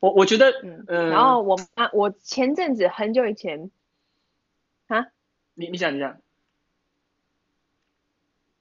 [0.00, 3.70] 我我觉得，嗯，嗯然后我妈，我前阵子很久以前，
[4.88, 5.08] 啊，
[5.54, 6.20] 你你想你想。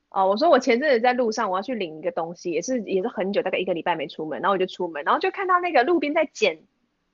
[0.09, 6.63] 哦，我说我前阵子在路上，我要去领一个东西，也是也是很久，大概一个礼拜没出门，然后我就出门，然后就看到那个路边在捡，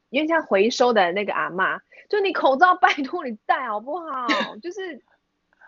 [0.09, 4.27] 因为像回收的那个阿嬷，就你口罩 拜托你戴好不好？
[4.61, 5.01] 就是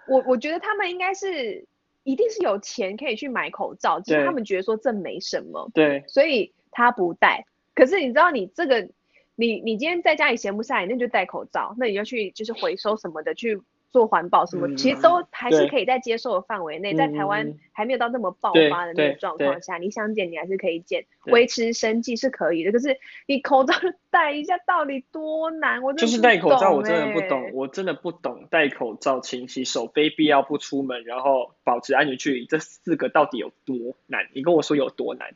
[0.07, 1.67] 我我觉得他们应该是
[2.05, 7.45] 一定是有钱可以去买口罩，只是他们觉得说这没什么，对，所以他不戴。
[7.73, 8.87] 可是你知道你这个，
[9.35, 13.59] 你你今天在家里闲不下来，那就戴口罩，那你要去就是回收什么的去。
[13.91, 22.73] 做环保什么，嗯、其实都还是可以在接受的范围内，在台湾还没有到那么爆发的那个状况下，你想减你还是可以减，维持生计是可以的。
[22.73, 23.73] 可是你口罩
[24.09, 25.81] 戴一下到底多难？
[25.81, 34.27] 我就是戴口罩，我真的不懂，我真的不懂戴口罩、勤洗手、非必要不出门，然后保持安全距离这四个到底有多难？
[34.33, 35.33] 你跟我说有多难？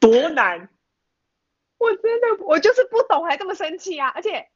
[0.00, 0.68] 多难？
[1.78, 4.08] 我真的我就是不懂，还这么生气啊！
[4.08, 4.48] 而且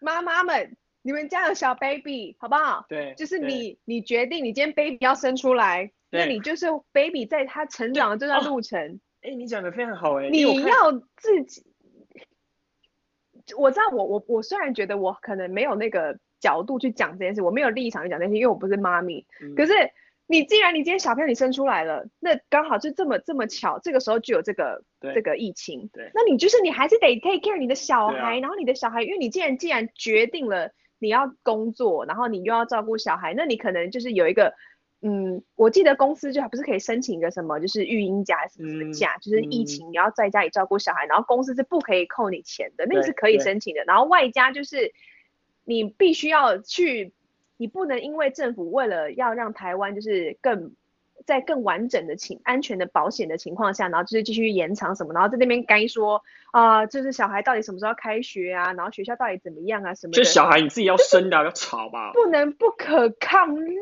[0.00, 0.76] 妈妈们。
[1.06, 2.84] 你们家有小 baby 好不好？
[2.88, 8.98] 对，就是你，你决定你今天 baby 要生出来，那你就是 baby 在他成长的这段路程。
[9.22, 10.28] 哎、哦，你讲的非常好哎。
[10.30, 11.64] 你要自己，
[13.56, 19.24] 我知道我我我虽然觉得我可能没有那个角度去讲这件事，我没有立场去讲这件事，因为我不是妈咪。
[19.40, 19.74] 嗯、可是
[20.26, 24.82] 你既然你今天小朋友你生出来了，那刚好就这么这么巧，这个时候就有这个
[25.14, 25.88] 这个疫情。
[25.92, 30.72] 对，那你就是你还是得 take care 你的小孩，啊、然后你的小孩，因为你既然既然决定了。
[30.98, 34.54] 你要工作，然后你又要照顾小孩，那你可能就是有一个，
[35.02, 43.84] 嗯，我记得公司就还不是可以申请一个什么，就是育婴假什么什么假，嗯、就是疫情你要在家里照顾小孩，嗯、然后公司是不可以扣你钱的，那个是可以申请的。
[43.84, 44.92] 然后外加就是
[45.64, 47.12] 你必须要去，
[47.56, 50.74] 你不能因为政府为了要让台湾就是更。
[51.26, 60.16] 在更完整的情、安全的保险的情况下，然后就是继续延长什么，然后在那边该说啊、呃，就是小孩到底什么时候要开学啊，然后学校到底怎么样啊什么的。
[60.16, 62.12] 就小孩你自己要生的，要吵吧。
[62.14, 63.80] 不能不可抗力。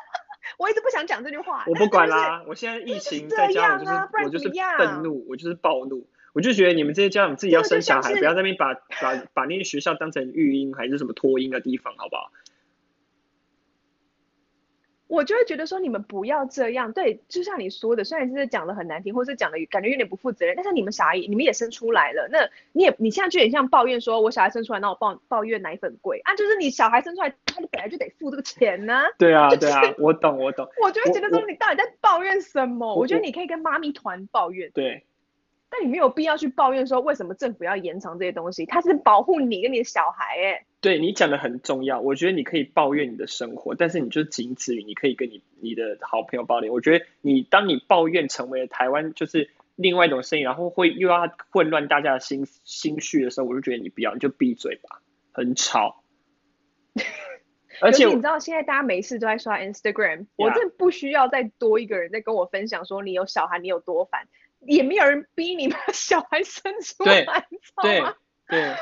[0.58, 1.64] 我一直不想讲这句话。
[1.68, 12.32] 我不管啦，就是、我现在疫情在家，我就是、啊、我就是愤怒，我就是暴怒，我就觉得你们这些家长自己要生小孩，不要在那边把把把那些学校当成育婴还是什么托婴的地方，好不好？
[15.10, 29.04] 我就会觉得说，你们不要这样，对，就像你说的，虽然是讲的很难听，或是讲的感觉有点不负责任，但是你们小孩你们也生出来了，那你也你现在就有点像抱怨说，我小孩生出来，那我抱抱怨奶粉贵啊，就是你小孩生出来，他本来就得付这个钱呢、啊。
[29.18, 30.68] 对啊，对啊，我懂我懂。
[30.80, 32.94] 我就会觉得说，你到底在抱怨什么？
[32.94, 34.70] 我觉得你可以跟妈咪团抱怨。
[34.72, 35.04] 对。
[35.70, 40.66] 但你没有必要去抱怨说，为什么政府要延长这些东西，它是保护你跟你的小孩哎。
[40.80, 46.72] 对，你讲的很重要，我觉得你可以抱怨你的生活，但是你就仅此于你可以跟你你的好朋友抱怨。
[46.72, 55.00] 我觉得你当你抱怨成为了台湾就是另外一种声音，然后会又要混乱大家的心心绪的时候，我就觉得你不要，你就闭嘴吧，
[55.32, 56.02] 很吵。
[57.80, 64.28] 而且你知道现在大家没事都在刷 Instagram，我真的不需要再多一个人在跟我分享说你有小孩你有多烦，
[64.60, 67.24] 也没有人逼你把小孩生出来，
[67.82, 68.14] 对对
[68.48, 68.74] 对。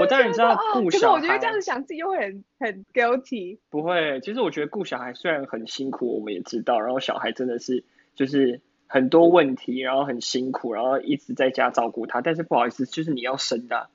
[0.00, 3.58] 我当然 知道顾小孩，可是我觉得这样子想自己又会很很 guilty。
[3.68, 13.88] 不会，其实我觉得顾小孩虽然很辛苦，我们也知道，然后小孩真的是就是很多问题，然后很辛苦，然后一直在家照顾他，但是不好意思，就是你要生的。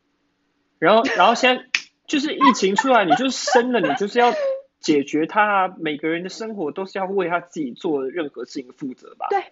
[0.78, 1.64] 然后，然后现在
[2.06, 4.34] 就是疫情出来，你就生了，你就是要
[4.80, 9.28] 解决他，每个人的生活都是要为他自己做任何事情负责吧？
[9.30, 9.42] 对。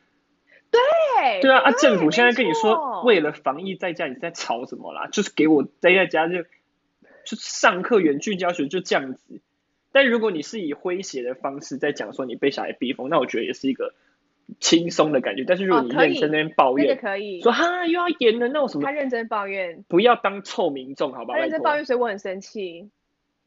[0.74, 5.06] 对对啊，啊，政府现在跟你说，为了防疫在家，你在吵什么啦？
[5.12, 6.42] 就是给我待在家就
[7.24, 9.40] 就上课远距教学就这样子。
[9.92, 13.94] 但如果你是以诙谐的方式在讲说你被小孩逼疯，那我觉得也是一个
[14.58, 15.44] 轻松的感觉。
[15.46, 18.84] 但是如果你认真在那边抱怨，可以说哈又要严了，那我什么？
[18.84, 21.34] 他认真抱怨，不要当臭民众，好吧？
[21.34, 22.90] 他认真抱怨，所以我很生气，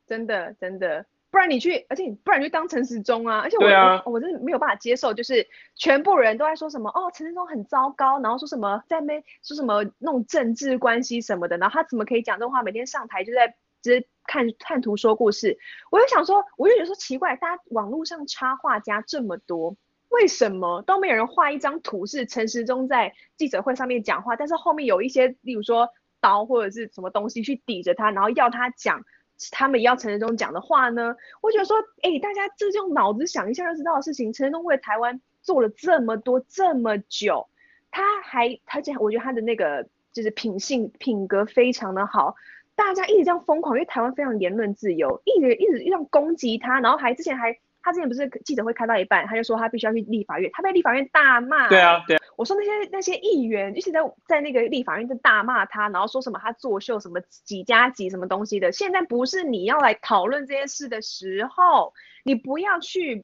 [0.07, 1.05] 真的真的。
[1.29, 3.39] 不然你去，而且你不然你去当陈时中啊！
[3.39, 12.63] 而且我、啊、我我真的没有办法接受，就是全部人都在说什么哦，陈时中很糟糕，然后说什么在那边说什么弄政治关系什么的，然后他怎么可以讲这种话？
[12.63, 13.49] 每天上台就在
[13.81, 15.57] 直接看看图说故事。
[15.91, 19.75] 我就想说，我就觉得说奇怪，大家网络上插画家这么多，
[20.09, 25.89] 为什么都没有人画一张图是陈时中在记者会上面讲话，但是后面有一些例如说
[26.21, 29.03] 刀或者是什么东西去抵着他，然后要他讲。
[29.51, 31.15] 他们要陈时中讲的话呢？
[31.41, 34.33] 我觉得说，哎、大家这用脑子想一下就知道的事情。
[34.33, 37.47] 陈时中为台湾做了这么多这么久，
[37.91, 42.35] 他还，他这我觉得他的那个就是品性品格非常的好。
[42.75, 47.57] 大家一直这样疯狂，因为台湾非常言论自由，一直一直这样攻击他，然后还之前还
[47.87, 51.69] 他之前不是记者会开到一半，他就说他必须要去立法院，他被立法院大骂。
[51.69, 52.19] 对啊，对啊。
[52.35, 58.73] 我说那些那些议员一直在在那个立法院就大骂他，然后说什么他作秀什么几加几什么东西的。
[58.73, 63.23] 现在不是你要来讨论这件事的时候，你不要去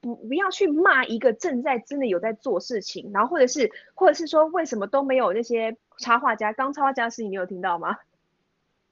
[0.00, 7.98] 不不要去骂一个正在真的有在做事情，然后或者是或者是说为什么都没有那些插画家，刚插画家的事情你有听到吗？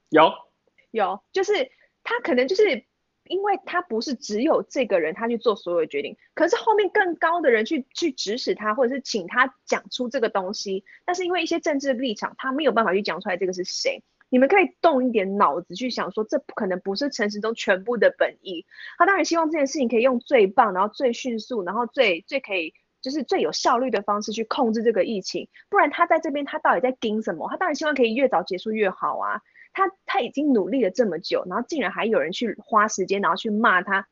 [0.09, 0.31] 有
[0.91, 1.69] 有，就是
[2.03, 2.85] 他可能就是
[3.31, 14.03] 因为他不是只有这个人他去做所有的决定，可是后面更高的人去去指使他，或者是请他讲出这个东西，但是因为一些政治立场，他没有办法去讲出来这个是谁。
[14.29, 18.65] 你们可以动一点脑子去想说，这不可能不是陈时中全部的本意。
[18.97, 25.49] 他当然希望这件事情可以用最棒，然后最迅速，然后最最可以就是最有效率的方式去控制这个疫情。
[25.69, 27.49] 不然他在这边他到底在盯什么？
[27.49, 29.41] 他当然希望可以越早结束越好啊。
[29.73, 34.07] 他他已经努力了这么久，然后竟然还有人去花时间，然后去骂他。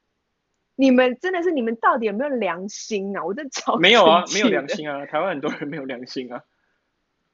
[0.76, 3.26] 你们真的是你们到底有没有良心啊？
[3.26, 5.05] 我真超没有啊，没有良心啊！
[5.05, 6.43] 台湾很多人没有良心啊，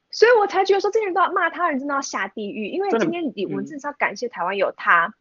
[0.09, 2.67] 所以我才觉得说这些人都要骂他人，真的要下地狱。
[2.67, 5.13] 因为今天你我们至少要感谢台湾有他。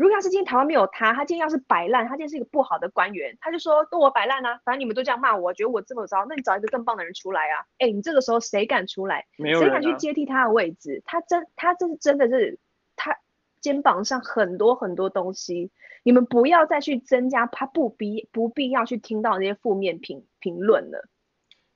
[0.00, 7.66] 如果要是今天台湾没有他，他今天要是摆烂，他今天是一个不好的官员，他就说都我摆烂啊，反正你们都这样骂我，觉得我这么糟，那你找一个更棒的人出来啊！
[7.76, 9.26] 哎，你这个时候谁敢出来？
[9.36, 11.02] 没有啊，谁敢去接替他的位置？
[11.04, 12.58] 他真他这是真的是
[12.96, 13.18] 他
[13.60, 15.70] 肩膀上很多很多东西，
[16.02, 21.10] 你们不要再去增加他不必不必要去听到那些负面评评论了。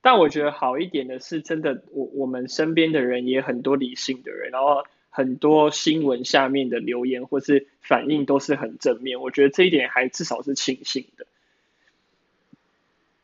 [0.01, 4.83] 但我觉得好一点的是，真的我我们身边的人也很多理性的人，然后。
[5.15, 11.25] 很多新闻下面的留言或是反应都是很正面，我觉得这一点还至少是庆幸的。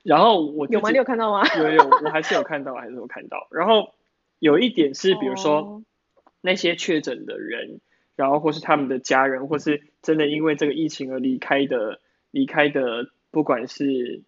[0.05, 0.91] 然后我有吗？
[0.93, 1.43] 你有看到吗？
[1.59, 3.49] 有有，我还是有看到， 还是有看到。
[3.51, 3.93] 然后
[4.39, 5.83] 有一点是，比如说
[6.41, 7.81] 那些确诊的人，
[8.15, 14.23] 然后或是他们的家人，或是真的因为这个疫情而离开的，离开的，不管是。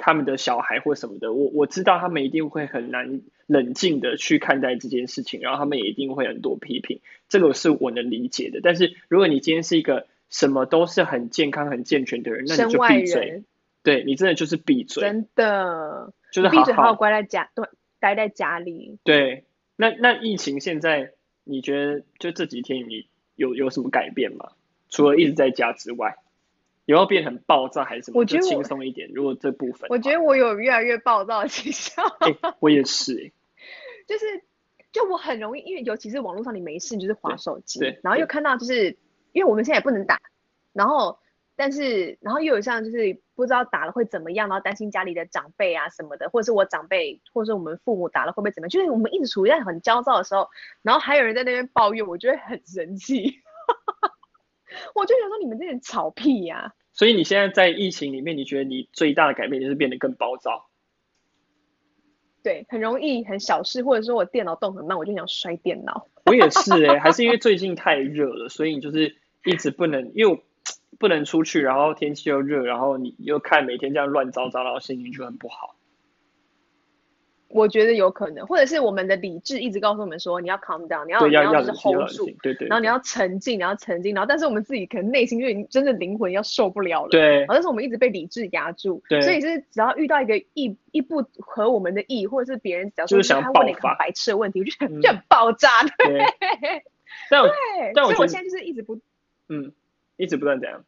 [0.00, 8.60] 他们的小孩或什么的，我我知道他们一定会很难冷静的去看待这件事情，然后他们也一定会很多批评，这个是我能理解的。
[8.62, 13.42] 但是如果你今天是一个什么都是很健康、很健全的人，那你就闭嘴。
[13.82, 17.66] 对，你真的就是闭嘴，真的就是闭嘴，好好乖在家，对，
[17.98, 18.98] 待在家里。
[19.02, 19.44] 对，
[19.76, 24.50] 那那疫情现在你觉得就这几天你有有什么改变吗？
[24.90, 26.16] 除了一直在家之外？
[26.84, 28.20] 有要变很暴躁还是什么？
[28.20, 29.10] 我觉得轻松一点。
[29.12, 32.02] 如果这部分，我觉得我有越来越暴躁的倾向。
[32.20, 33.32] 欸，我也是，欸，
[34.08, 34.24] 就是
[34.90, 38.98] 就我很容易，因为尤其是网络上你没事你就是划手机，然后又看到就是
[39.32, 40.20] 因为我们现在也不能打，
[40.72, 41.20] 然后
[41.54, 48.70] 但是然后又有像就是不知道打了会怎么样，然后担心家里的长辈啊什么的，或者是我长辈，或者是我们父母打了会不会怎么样？
[48.70, 50.48] 就是我们一直处于在很焦躁的时候，
[50.82, 53.42] 然后还有人在那边抱怨，我觉得很生气。
[54.94, 56.74] 我就想说你们这点吵屁呀、啊！
[56.92, 60.67] 所以你现在在疫情里面，你觉得你最大的改变就是变得更暴躁？
[62.42, 66.06] 对，很容易很小事，或者说我电脑动很慢，我就想摔电脑。
[66.26, 70.38] 我也是哎、还是因为最近太热了，所以你就是一直不能，又
[70.98, 75.74] 不能出去，然后天气又热，然后你又看每天这样乱糟糟，然后心情就很不好。
[77.48, 95.70] 我觉得有可能，或者是我们的理智一直告诉我们说，你要 calm down，你要你要就是 hold 住，对对，然后你要沉静，你要沉静，然后但是我们自己可能内心就已经真的灵魂要受不了了，对，但是我们一直被理智压住，对，所以是只要遇到一个意一不合我们的意，或者是别人只要说他问了一个白痴的问题，就觉得就很爆炸，
[96.04, 96.24] 对，
[97.30, 99.00] 但我对，所以我现在就是一直不，
[99.48, 99.72] 嗯，
[100.18, 100.84] 一直不断这样，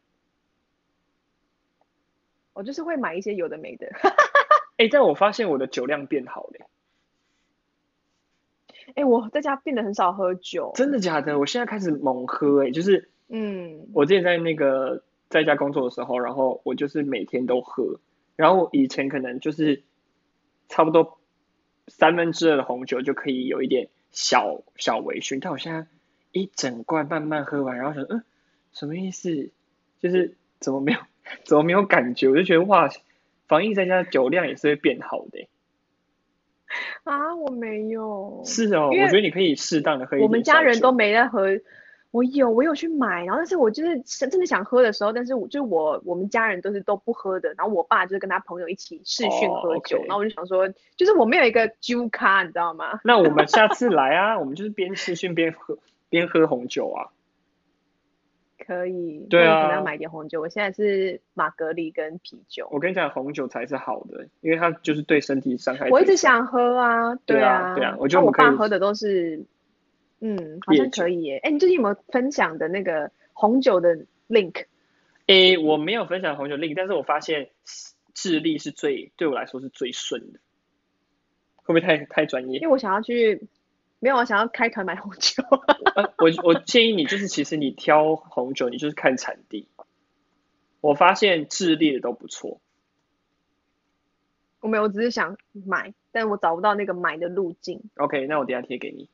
[2.53, 3.91] 我就是会买一些有的没的。
[4.81, 6.67] 哎、欸，但我发现我的酒量变好了。
[8.87, 10.73] 哎、欸，我在家变得很少喝酒。
[10.75, 11.39] 真的假的？
[11.39, 18.01] 我现在开始猛喝，哎，就是，嗯，我之前在那个在家工作的时候，然后我就是每天都喝，
[18.37, 19.83] 然后以前可能就是
[20.71, 21.19] 差不多
[21.87, 25.87] 三分之二的红酒就可以有一点小小微醺，但我现在
[26.33, 28.25] 一整罐慢慢喝完，然后想，嗯，
[28.73, 29.51] 什么意思？
[30.01, 30.99] 就是怎么没有
[31.45, 32.31] 怎么没有感觉？
[32.31, 32.89] 我就觉得哇。
[33.51, 35.41] 防疫在家酒量也是会变好的。
[35.41, 35.49] 欸，
[37.03, 38.43] 啊，我没有。
[38.47, 40.23] 是哦，我觉得你可以适当的喝一点。
[40.27, 41.49] 我们家人都没在喝，
[42.13, 50.07] 我有，我有去买，然后但是我就是真的想喝的时候，但是我就我我们家人都是都不喝的，然后我爸就是跟他朋友一起视讯喝酒，oh.
[50.07, 53.01] 然后我就想说，就是我没有一个酒咖，你知道吗？
[53.03, 55.77] 那我们下次来啊，我们就是边视讯边喝
[56.09, 57.11] 边喝红酒啊。
[58.71, 60.41] 可以，对啊，可能要买点红酒。
[60.41, 62.69] 我现在是玛格利跟啤酒。
[62.71, 65.91] 我跟你讲，红酒才是好的，因为它就是对身体伤害。
[65.91, 69.45] 我一直想喝啊，对啊，对啊，我觉得我，我爸喝的都是
[70.21, 71.41] 嗯，好像可以耶。
[71.43, 74.67] 哎，你最近有没有分享的那个红酒的 link？
[75.27, 77.49] 哎，我没有分享红酒 link，但是我发现
[78.15, 80.39] 智利是最对我来说是最顺的。
[81.57, 82.61] 会不会太太专业？
[82.61, 83.49] 因为我想要去，
[84.01, 85.43] 没有，我想要开团买红酒。
[85.95, 89.69] 呃、我我建议你，就是其实你挑红酒，你就是看产地。
[90.81, 92.61] 我发现智利的都不错。
[94.61, 97.83] 我没有，我只是想买，但我找不到那个买的路径。
[97.97, 99.09] OK，那我等下贴给你。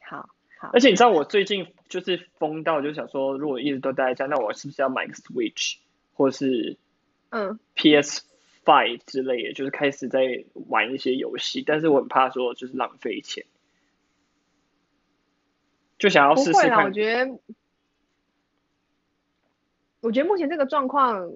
[0.00, 0.70] 好，好。
[0.72, 5.76] 而且你知道我最近就是疯到，就想说，如果一直都待在家，那我是不是要买个 Switch，
[6.14, 6.78] 或是
[7.28, 8.22] 嗯 PS
[8.64, 11.62] Five 之类的，就是开始在玩一些游戏。
[11.66, 13.44] 但是我很怕说，就是浪费钱，
[15.98, 16.84] 就想要试试看。
[16.84, 17.38] 我觉得，
[20.00, 21.30] 我觉得目前这个状况。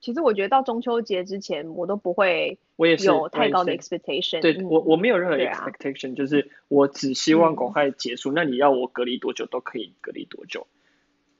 [0.00, 4.42] 其实我觉得到中秋节之前，我都不会有太高的 expectation。
[4.42, 8.34] 对，我我没有任何 expectation，、啊、就是我只希望赶快结束、嗯。
[8.34, 10.66] 那你要我隔离多久都可以隔离多久。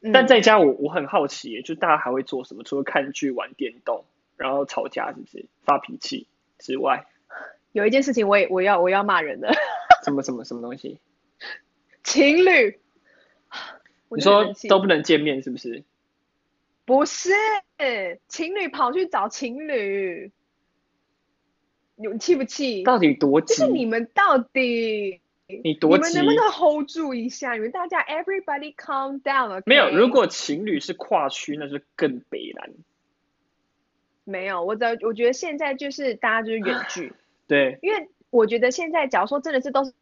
[0.00, 2.62] 嗯、但在家我我很好奇，就大家还会做什么？
[2.62, 4.06] 除了看剧、玩电动，
[4.36, 6.26] 然后吵架，是不是发脾气
[6.58, 7.06] 之外，
[7.72, 9.52] 有一件事情我也我要我要骂人的。
[10.04, 10.98] 什么什么什么东西？
[12.04, 12.78] 情侣。
[14.10, 15.82] 你说都不能见面，是不是？
[16.84, 17.32] 不是，
[18.28, 20.30] 情侣跑去找情侣，
[21.96, 22.84] 你气不气？
[22.84, 23.54] 到底多急？
[23.54, 26.20] 就是你们到底，你多急？
[26.20, 27.54] 你们能不能 hold 住一下？
[27.54, 29.62] 你们大家 everybody calm down，okay?
[29.66, 32.70] 没有，如果情侣是跨区，那是更北烂。
[34.24, 37.12] 没有，我只我觉得现在就是大家就是远距。
[37.46, 37.78] 对。
[37.82, 39.92] 因为我觉得现在，假如说真的是都是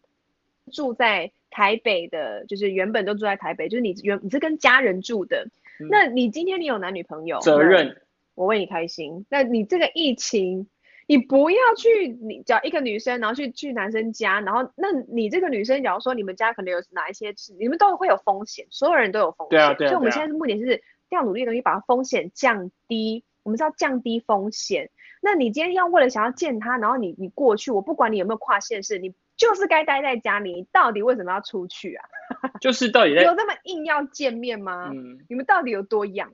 [0.71, 5.49] 住在台北的，就是原本都住在台北，就是你原你是跟家人住的。
[5.91, 7.41] 那你今天你有男女朋友？
[7.41, 8.01] 责任，
[8.37, 9.27] 我为你开心。
[9.29, 10.69] 那你这个疫情，
[11.09, 19.59] 你不要去，你找一个女生，然后去去男生家，然后那你这个女生，假如说你们家可能有哪一些事，你们都会有风险，所有人都有风险。
[19.59, 19.91] 对啊，对啊。
[19.91, 23.25] 所以我们现在是目的是要努力的东西，把风险降低。
[23.43, 24.91] 我们是要降低风险。
[25.21, 30.53] 那你今天要为了想要见他，然后你你过去，我不管你有没有跨县市，你就是该待在家里。
[30.55, 32.05] 你到底为什么要出去啊？
[32.61, 34.91] 就是到底有那么硬要见面吗？
[34.93, 36.33] 嗯，你们到底有多痒？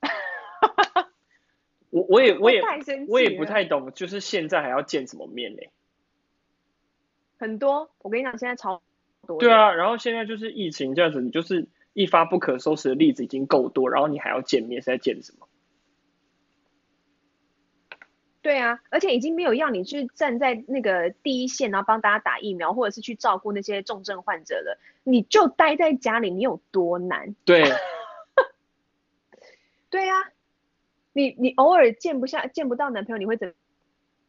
[1.90, 2.62] 我我也我也
[3.08, 5.62] 我也不太懂，就是现在还要见什么面呢？
[7.38, 8.82] 很多，我跟你讲，现在超
[9.26, 9.38] 多。
[9.38, 15.47] 对啊，然后现在就是疫情这样子，你就是一发不可收拾的例子已经够多，然后你还要见面，是在见什么？
[18.48, 24.78] 对啊，而且已经没有要你去站在那个第一线，然后帮大家打疫苗，或者是去照顾那些重症患者了。
[25.04, 27.34] 你就待在家里，你有多难？
[27.44, 27.62] 对，
[29.90, 30.32] 对呀、啊，
[31.12, 33.52] 你你偶尔见不下、见不到男朋友，你会怎么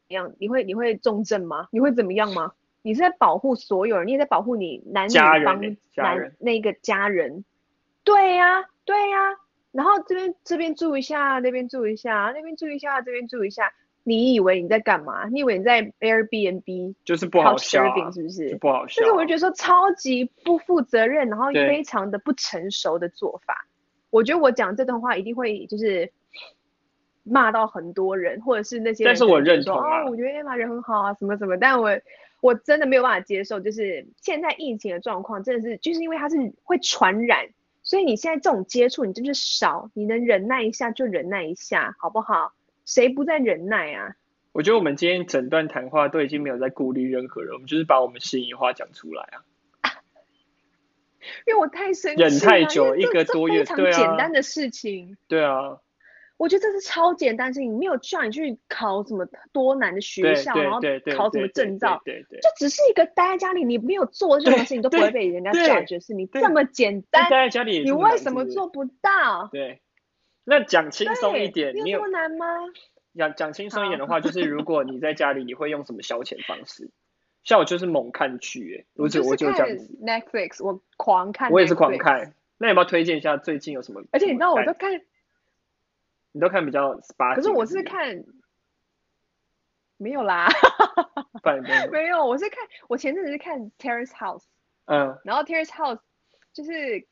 [0.10, 0.34] 样？
[0.38, 1.70] 你会你会重症吗？
[1.72, 2.52] 你会怎么样吗？
[2.82, 5.42] 你是在保护所有人，你也在保护你男女方
[5.96, 7.46] 男那个家人。
[8.04, 9.38] 对呀、啊，对呀、啊，
[9.72, 13.72] 然后这边这边住一下，那边住一下，那边住一下，这边住一下。
[14.10, 15.28] 你以为你在干嘛？
[15.28, 18.56] 你以为你在 Airbnb 就是不好笑、啊，是不是？
[18.56, 19.06] 不好笑、啊。
[19.06, 23.68] 但是我就觉得说超级不负责任，然后非常的不成熟的做法。
[24.10, 26.12] 我觉得我讲这段话一定会就是
[27.22, 29.14] 骂到很多人，或者是那些人。
[29.14, 31.56] 但是我认同啊，哦、我觉得 Emma 人很好啊，什么什么。
[31.56, 31.92] 但我
[32.42, 37.48] 我真的没有办法接受，就是现在疫情的状况真的是就是因为它是会传染，
[37.84, 42.54] 所以你现在这种接触你真是少，你能忍耐一下就忍耐一下，好不好？
[42.90, 44.16] 谁不在忍耐啊？
[44.52, 49.46] 我觉得我们今天整段谈话都已经没有在顾虑任何人，我们就是把我们心里话讲出来啊。
[51.46, 55.16] 因为我太生气，忍太久一个多月，非常简单的事情。
[55.28, 55.78] 对啊，
[56.38, 60.80] 我觉得这是超简单的事情，没有叫你去考什么多难的学校，然后
[61.16, 69.48] 考什么证照，对对，就只是一个待在家里，你没有做任何事情都不会被人家 judge，是你这么简单，待在家里，你为什么做不到？
[69.52, 69.80] 对。
[70.50, 72.48] 那讲轻松一点，你有难吗？
[73.16, 76.90] 讲讲轻松一点的话，就是如果你在家里，你会用什么消遣方式？
[77.44, 79.96] 像我就是猛看剧，哎，我就我就这样子。
[80.02, 81.52] Netflix，我狂看。
[81.52, 82.34] 我也是狂看。
[82.58, 84.02] 那要不要推荐一下最近有什么？
[84.12, 85.02] 而且你知道，我都看，
[86.32, 87.36] 你都看比较 spa。
[87.36, 88.24] 可是我是看，
[89.98, 90.50] 没有啦。
[91.92, 94.46] 没有，我是看，我前阵子是看 Terrace House。
[94.86, 95.20] 嗯。
[95.24, 96.00] 然后 Terrace House
[96.54, 97.08] 就是。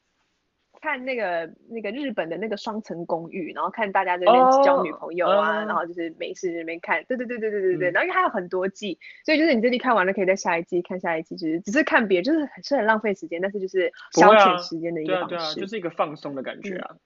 [0.88, 4.34] 看那个那个日本的那个双层公寓，然后看大家这边
[4.64, 7.92] 交女朋友啊，哦、然后就是没事在那边看，对对对对对对对、嗯。
[7.92, 15.60] 然后因为还有很多季，所以就是你这季看完了，可以在下一季看下一季，就是只是看别，就是是很浪费时间，但是就是消遣时间的一个方式。
[15.60, 16.92] 就是一个放松的感觉啊。
[16.94, 17.00] 嗯、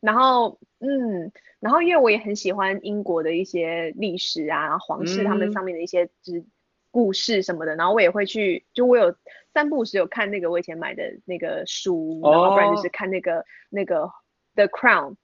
[0.00, 6.44] 然后嗯，然后因为我也很喜欢英国的一些历史啊，皇室他们上面的一些就是
[6.90, 9.14] 故事什么的，然后我也会去，就我有
[9.52, 13.44] 三不五时有看那个我以前买的那个书，然后不然就是看那个、oh.
[13.70, 14.10] 那个
[14.54, 15.16] The Crown，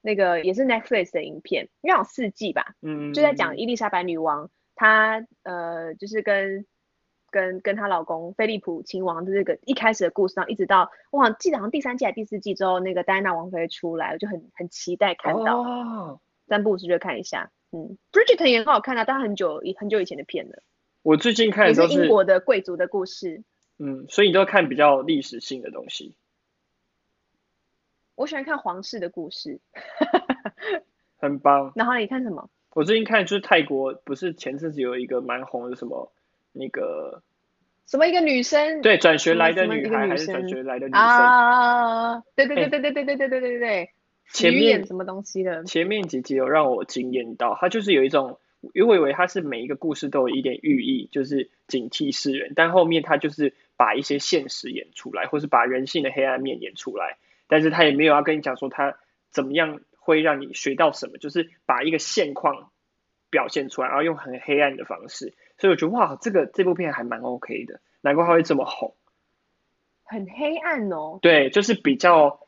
[0.00, 6.64] 那个也是 Netflix 的影片，应该有四季吧，嗯，就在讲伊丽莎白女王，她呃就是跟
[7.30, 16.18] 跟跟她老公菲利普亲王的这个一开始的故事，然后一直到我好像记得好像第三季还是第四季之后，那个戴安娜王妃出来，我就很很期待看到，oh.
[16.48, 20.62] 三不五时就看一下，嗯，Bridgerton 也很好看啊，但很久很久以前的片了。
[21.02, 23.42] 我最近看的都是英国的贵族的故事。
[23.78, 26.14] 嗯，所以你都看比较历史性的东西。
[28.14, 29.58] 我喜欢看皇室的故事。
[31.16, 31.72] 很棒。
[31.74, 32.50] 然后你看什么？
[32.74, 36.12] 我最近看就是泰国，不是前阵子有一个蛮红的什么
[36.52, 37.22] 那个
[37.86, 38.82] 什么一个女生？
[38.82, 42.20] 对，转学来的女孩还是转学来的女生啊？
[42.36, 43.90] 对对对对对对对对对对对。
[44.32, 45.64] 前面什么东西的？
[45.64, 48.38] 前面几集有让我惊艳到，它就是有一种。
[48.74, 57.16] 因为我以为他是每一个故事都有一点寓意，就是警惕世人，但后面他就是把一些现实演出来，或是把人性的黑暗面演出来，
[57.48, 58.98] 但是他也没有要跟你讲说他
[59.30, 62.70] 怎么样会让你学到什么，就是把一个现况
[63.30, 68.94] 表现出来，然后用很黑暗的方式，所以我觉得哇，这个这部片还蛮 OK 的，难怪他会这么红。
[70.04, 71.18] 很黑暗哦。
[71.22, 72.40] 对，就是比较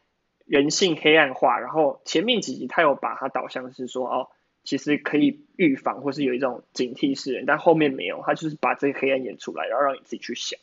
[0.45, 4.29] 人性黑暗化，然后前面几集他有把它导向是说哦。
[4.65, 10.59] 其实可以预防，或是有一种警惕世人，但后面没有，他就是把这个黑暗演出来，然后让你自己去想。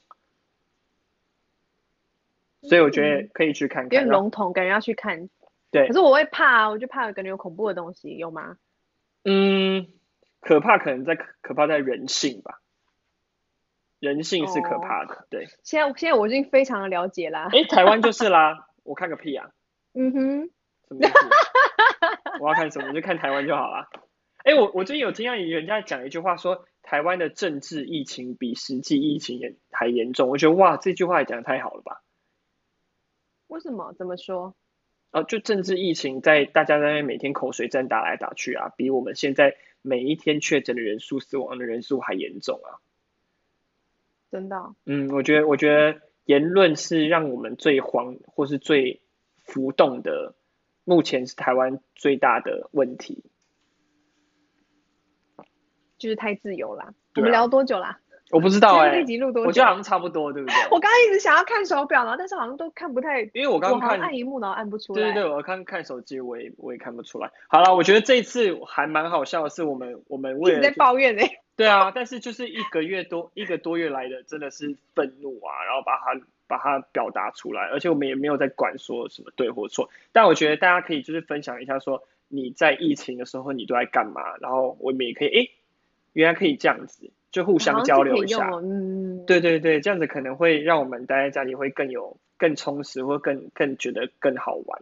[2.62, 3.86] 所以我觉得可以去看看。
[3.86, 5.30] 有点笼统，感觉要去看。
[5.72, 5.88] 对。
[5.88, 8.58] 可是我会怕，我就怕感觉有恐怖的东西，有吗？
[9.24, 9.88] 嗯，
[10.42, 12.62] 可怕可能在可怕在人性吧。
[14.00, 15.48] 人性是可怕的，哦、对。
[15.64, 17.50] 现在现在我已经非常的了解啦。
[17.52, 19.52] 哎，台湾就是啦，我看个屁啊。
[19.94, 20.50] 嗯哼。
[20.88, 21.02] 什么
[22.40, 23.90] 我要看什么就看台湾就好了。
[24.38, 30.30] 哎、欸，我我最近有听到人家讲一句话，说台湾的政治疫情比实际疫情也还严重。
[30.30, 32.02] 我觉得哇，这句话也讲得太好了吧？
[33.48, 33.94] 为什么？
[33.94, 34.56] 怎么说？
[35.12, 42.80] 啊，就政治疫情在大家在那边每天口水战打来打去啊，比我们现在每一天确诊的人数、死亡的人数还严重啊！
[44.32, 44.74] 真的？
[44.86, 49.02] 嗯，我觉得我觉得言论是让我们最慌或是最
[49.36, 50.36] 浮动的。
[50.84, 53.24] 目前是台湾最大的问题，
[55.98, 56.86] 就是太自由啦。
[56.86, 58.00] 啊、我们聊多久啦？
[58.32, 59.48] 我不知道哎、欸，这集录多久？
[59.48, 60.56] 我觉得好像差不多，对不对？
[60.70, 65.02] 我刚刚一直想要看手表，然后但是好像都看不太，因为我刚刚看按萤幕，然后按不出来。
[65.02, 67.32] 对对对，我看看手机，我也我也看不出来。
[67.48, 71.40] 好了，我觉得这一次还蛮好笑的是，我们我们为了在抱怨哎、欸。
[71.56, 76.22] 对啊，但是就是一个月多一个多月来的真的是愤怒啊，然后把它。
[76.50, 85.50] 把它表达出来，而且我们也没有在管说什么对或错，但我觉得大家可以就是分享一下，说你在疫情的时候你都在干嘛，然后我们也可以，哎，
[86.14, 94.82] 原来可以这样子，就互相交流一下，嗯，对对对，这样子可能会让我们待在家里会更有更充实，或更更觉得更好玩。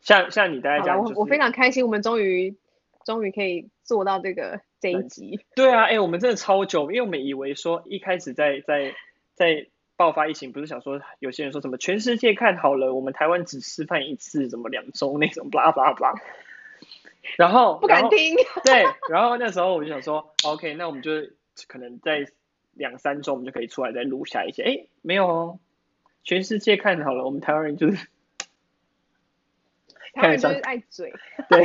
[0.00, 2.56] 像像你待在家里，我我非常开心，我们终于
[3.04, 5.38] 终于可以做到这个这一集。
[5.54, 8.94] 对啊，哎，我们真的超久，因为我们以为说一开始在在。
[9.36, 16.20] 在爆发疫情，不是想说有些人说什么全世界看好了，我们台湾只示范一次，什么两周那种，巴拉巴拉巴拉。
[17.36, 18.36] 然后不敢听。
[18.64, 21.10] 对，然后那时候我就想说，OK，那我们就
[21.66, 22.26] 可能在
[22.72, 24.62] 两三周，我们就可以出来再录下一些。
[24.62, 25.58] 哎，没有哦，
[26.22, 28.06] 全世界看好了，我们台湾人就是，
[30.16, 31.12] 台湾人就是爱嘴。
[31.48, 31.62] 对，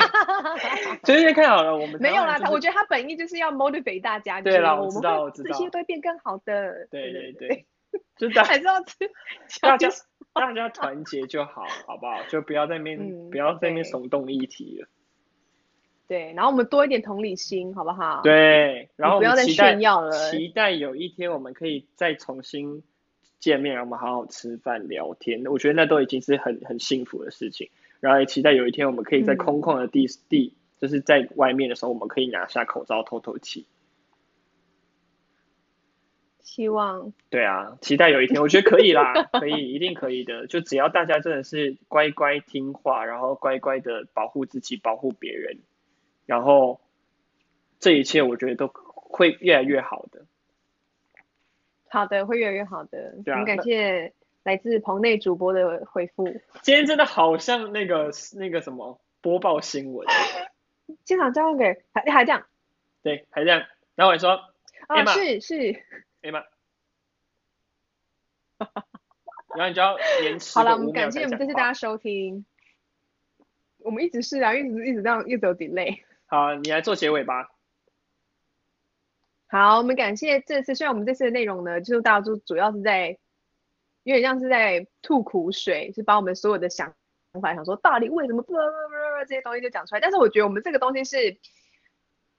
[1.03, 2.37] 全世界看好了，我们没有啦。
[2.37, 4.41] 他我觉得他本意就是要 motivate 大家。
[4.41, 6.87] 对啦，我知道，我知道，这些都会变更好的。
[6.91, 7.65] 对对对。
[8.17, 8.75] 就大 还是要
[9.61, 9.89] 大家
[10.33, 12.23] 大家团结就好，好不好？
[12.29, 14.87] 就不要在那边、嗯、不要在那边耸动议题了。
[16.07, 18.21] 对，然后我们多一点同理心，好不好？
[18.21, 20.31] 对，然后不要再炫耀了。
[20.31, 22.83] 期待有一天我们可以再重新
[23.39, 25.45] 见面，让我们好好吃饭聊天。
[25.45, 27.69] 我觉得那都已经是很很幸福的事情。
[28.01, 33.65] 然后也期待有一天我们可以在空旷的地、嗯、地，就是在外面的时候，我们可以拿下口罩透透气。
[36.39, 40.47] 希望对啊，期待有一天，我觉得可以啦， 可以，一定可以的。
[40.47, 45.59] 就只要大家真的是乖乖听话，然后乖乖的保护自己，保护别人，
[46.25, 46.81] 然后
[47.79, 50.25] 这一切我觉得都会越来越好的。
[51.87, 53.15] 好的，会越来越好的。
[53.23, 54.11] 对啊，很感谢
[54.43, 56.25] 来自棚内主播的回复。
[56.61, 60.07] 今天真的好像那个那个什么播报新闻，
[61.03, 62.45] 经常交给还还这样，
[63.03, 63.65] 对，还这样。
[63.95, 64.39] 然后我说，
[64.87, 65.83] 啊，是是。
[66.21, 66.43] 哎妈！
[69.55, 70.57] 然后你就要延迟。
[70.57, 72.45] 好了，我们感谢我们这次大家收听。
[73.79, 75.99] 我们一直是啊，一直一直这样，一直有 delay。
[76.27, 77.51] 好，你来做结尾吧。
[79.47, 83.17] 好，我们感谢这次，虽然我们这次的内容呢，就是大家主主要是在，
[84.03, 86.93] 有点像是在吐苦水，是把我们所有的想
[87.41, 90.01] 法，想说到底为什么不不不这些东西就讲出来。
[90.01, 91.37] 但是我觉得我们这个东西是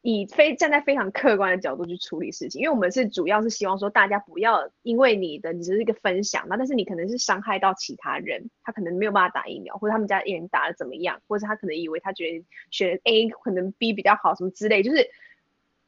[0.03, 15.09] 以非站在非常客观的角度去处理事情，因为我们是主要是希望说大家不要因为你的你只是一个分享，那但是你可能是伤害到其他人，他可能没有办法打疫苗，或者他们家的人打的怎么样，或者他可能以为他觉得选 A 可能 B 比较好，什么之类，就是。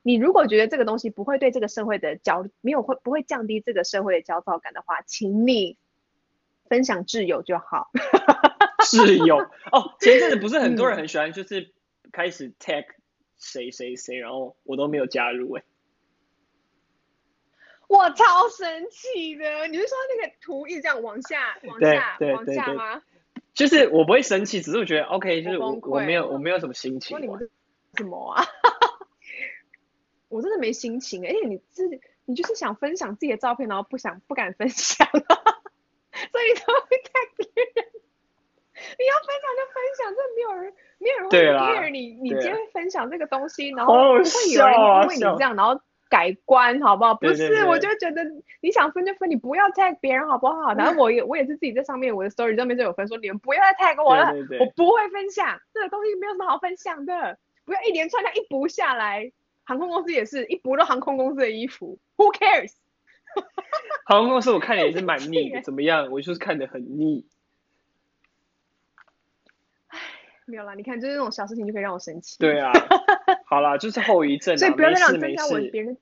[0.07, 5.79] 你如果觉得这个东西不会对这个社会的焦没有会不会降低这个社会的焦躁感的话，请你
[6.69, 7.91] 分享挚友就好。
[8.85, 9.39] 挚友
[9.73, 11.73] 哦，前阵子不是很多人很喜欢，就是
[12.13, 12.85] 开始 tag
[13.39, 15.65] 谁谁谁，然后我都没有加入哎。
[17.89, 23.03] 我超生气的，你是说那个图一直这样往下往下往下吗？
[23.55, 27.19] 就是我不会生气，只是我觉得 OK，就是我我没有我没有什么心情。
[27.23, 27.49] 你们
[27.95, 28.45] 什么啊？
[30.35, 37.85] 我真的没心情哎、欸，因为你自己，你就是想分享自己的照片，然后不想不敢分享， 所以才会看别人。
[38.99, 42.15] 你要分享就分享，这没有人，没有人会 care 你。
[42.15, 45.81] 你今天分享这个东西，然后不会有人因为你这样，然后
[46.11, 47.15] 改观，好不好？
[47.15, 48.25] 不是，我就觉得
[48.61, 50.75] 你想分就分，你不要 tag 别人，好不好？
[50.75, 59.31] 然后我也我也是自己在上面，我的 story 上面就有分说，你们不要再 tag 我了，我不会分享这个东西，没有什么好分享的，不要一连串的一不下来。
[59.65, 62.73] 航空公司也是一补了航空公司的衣服，Who cares？
[64.07, 66.11] 航空公司我看也是蛮腻的， 怎么样？
[66.13, 67.27] 我就是看的很腻。
[69.89, 69.99] 唉，
[70.47, 72.37] 没有啦，你看，就是那种小事情就可以让我生气。
[72.39, 72.71] 对啊，
[73.47, 75.97] 好啦，就是后遗症，所以不要再让增加我别人。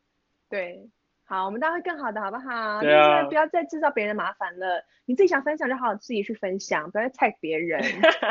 [0.51, 0.91] 对，
[1.25, 2.81] 好，我们大家会更好的，好不好？
[2.83, 3.23] 对啊。
[3.25, 7.81] 不要再制造别人的麻烦了，你自己想分享就好好自己去分享，不要再 tag 别人。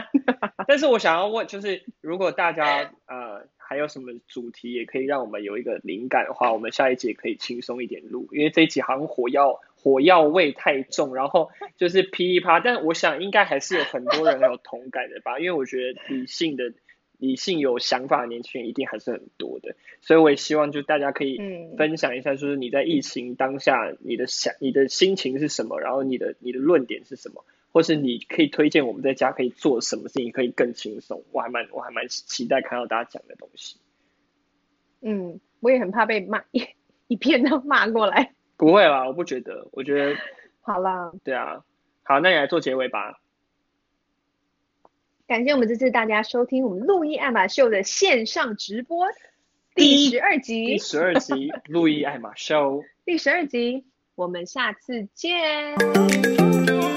[0.67, 3.47] 但是我想要问，就是如果大家呃。
[3.71, 12.59] 还有什么主题也可以让我们有一个灵感的话，我们下一集可以轻松一点录，因为这一集好像火药火药味太重，然后 就是噼里啪。
[12.59, 16.73] 但我想应该还是有很多人有同感的吧，因为我觉得理性的、
[17.17, 21.39] 理性有想法的年轻人一定还是很多的，所以我也希望就大家可以
[21.77, 27.45] 分享一下，就是你在疫情当下你的想、你的心情是什么，然后你的你的论点是什么。
[27.71, 33.77] 或是你可以推荐我们在家可以做什么事情可以更轻松，我还蛮我还蛮期待看到大家讲的东西。
[35.01, 36.67] 嗯，我也很怕被骂一
[37.07, 38.33] 一片都骂过来。
[38.57, 40.15] 不会啦，我不觉得，我觉得
[40.61, 41.11] 好啦。
[41.23, 41.63] 对啊，
[42.03, 43.19] 好，那你来做结尾吧。
[45.25, 49.07] 感谢我们这次大家收听我们路易爱马秀的线上直播
[49.73, 56.90] 第十二集，第十二集路易 爱马秀，第十二集，我们下次见。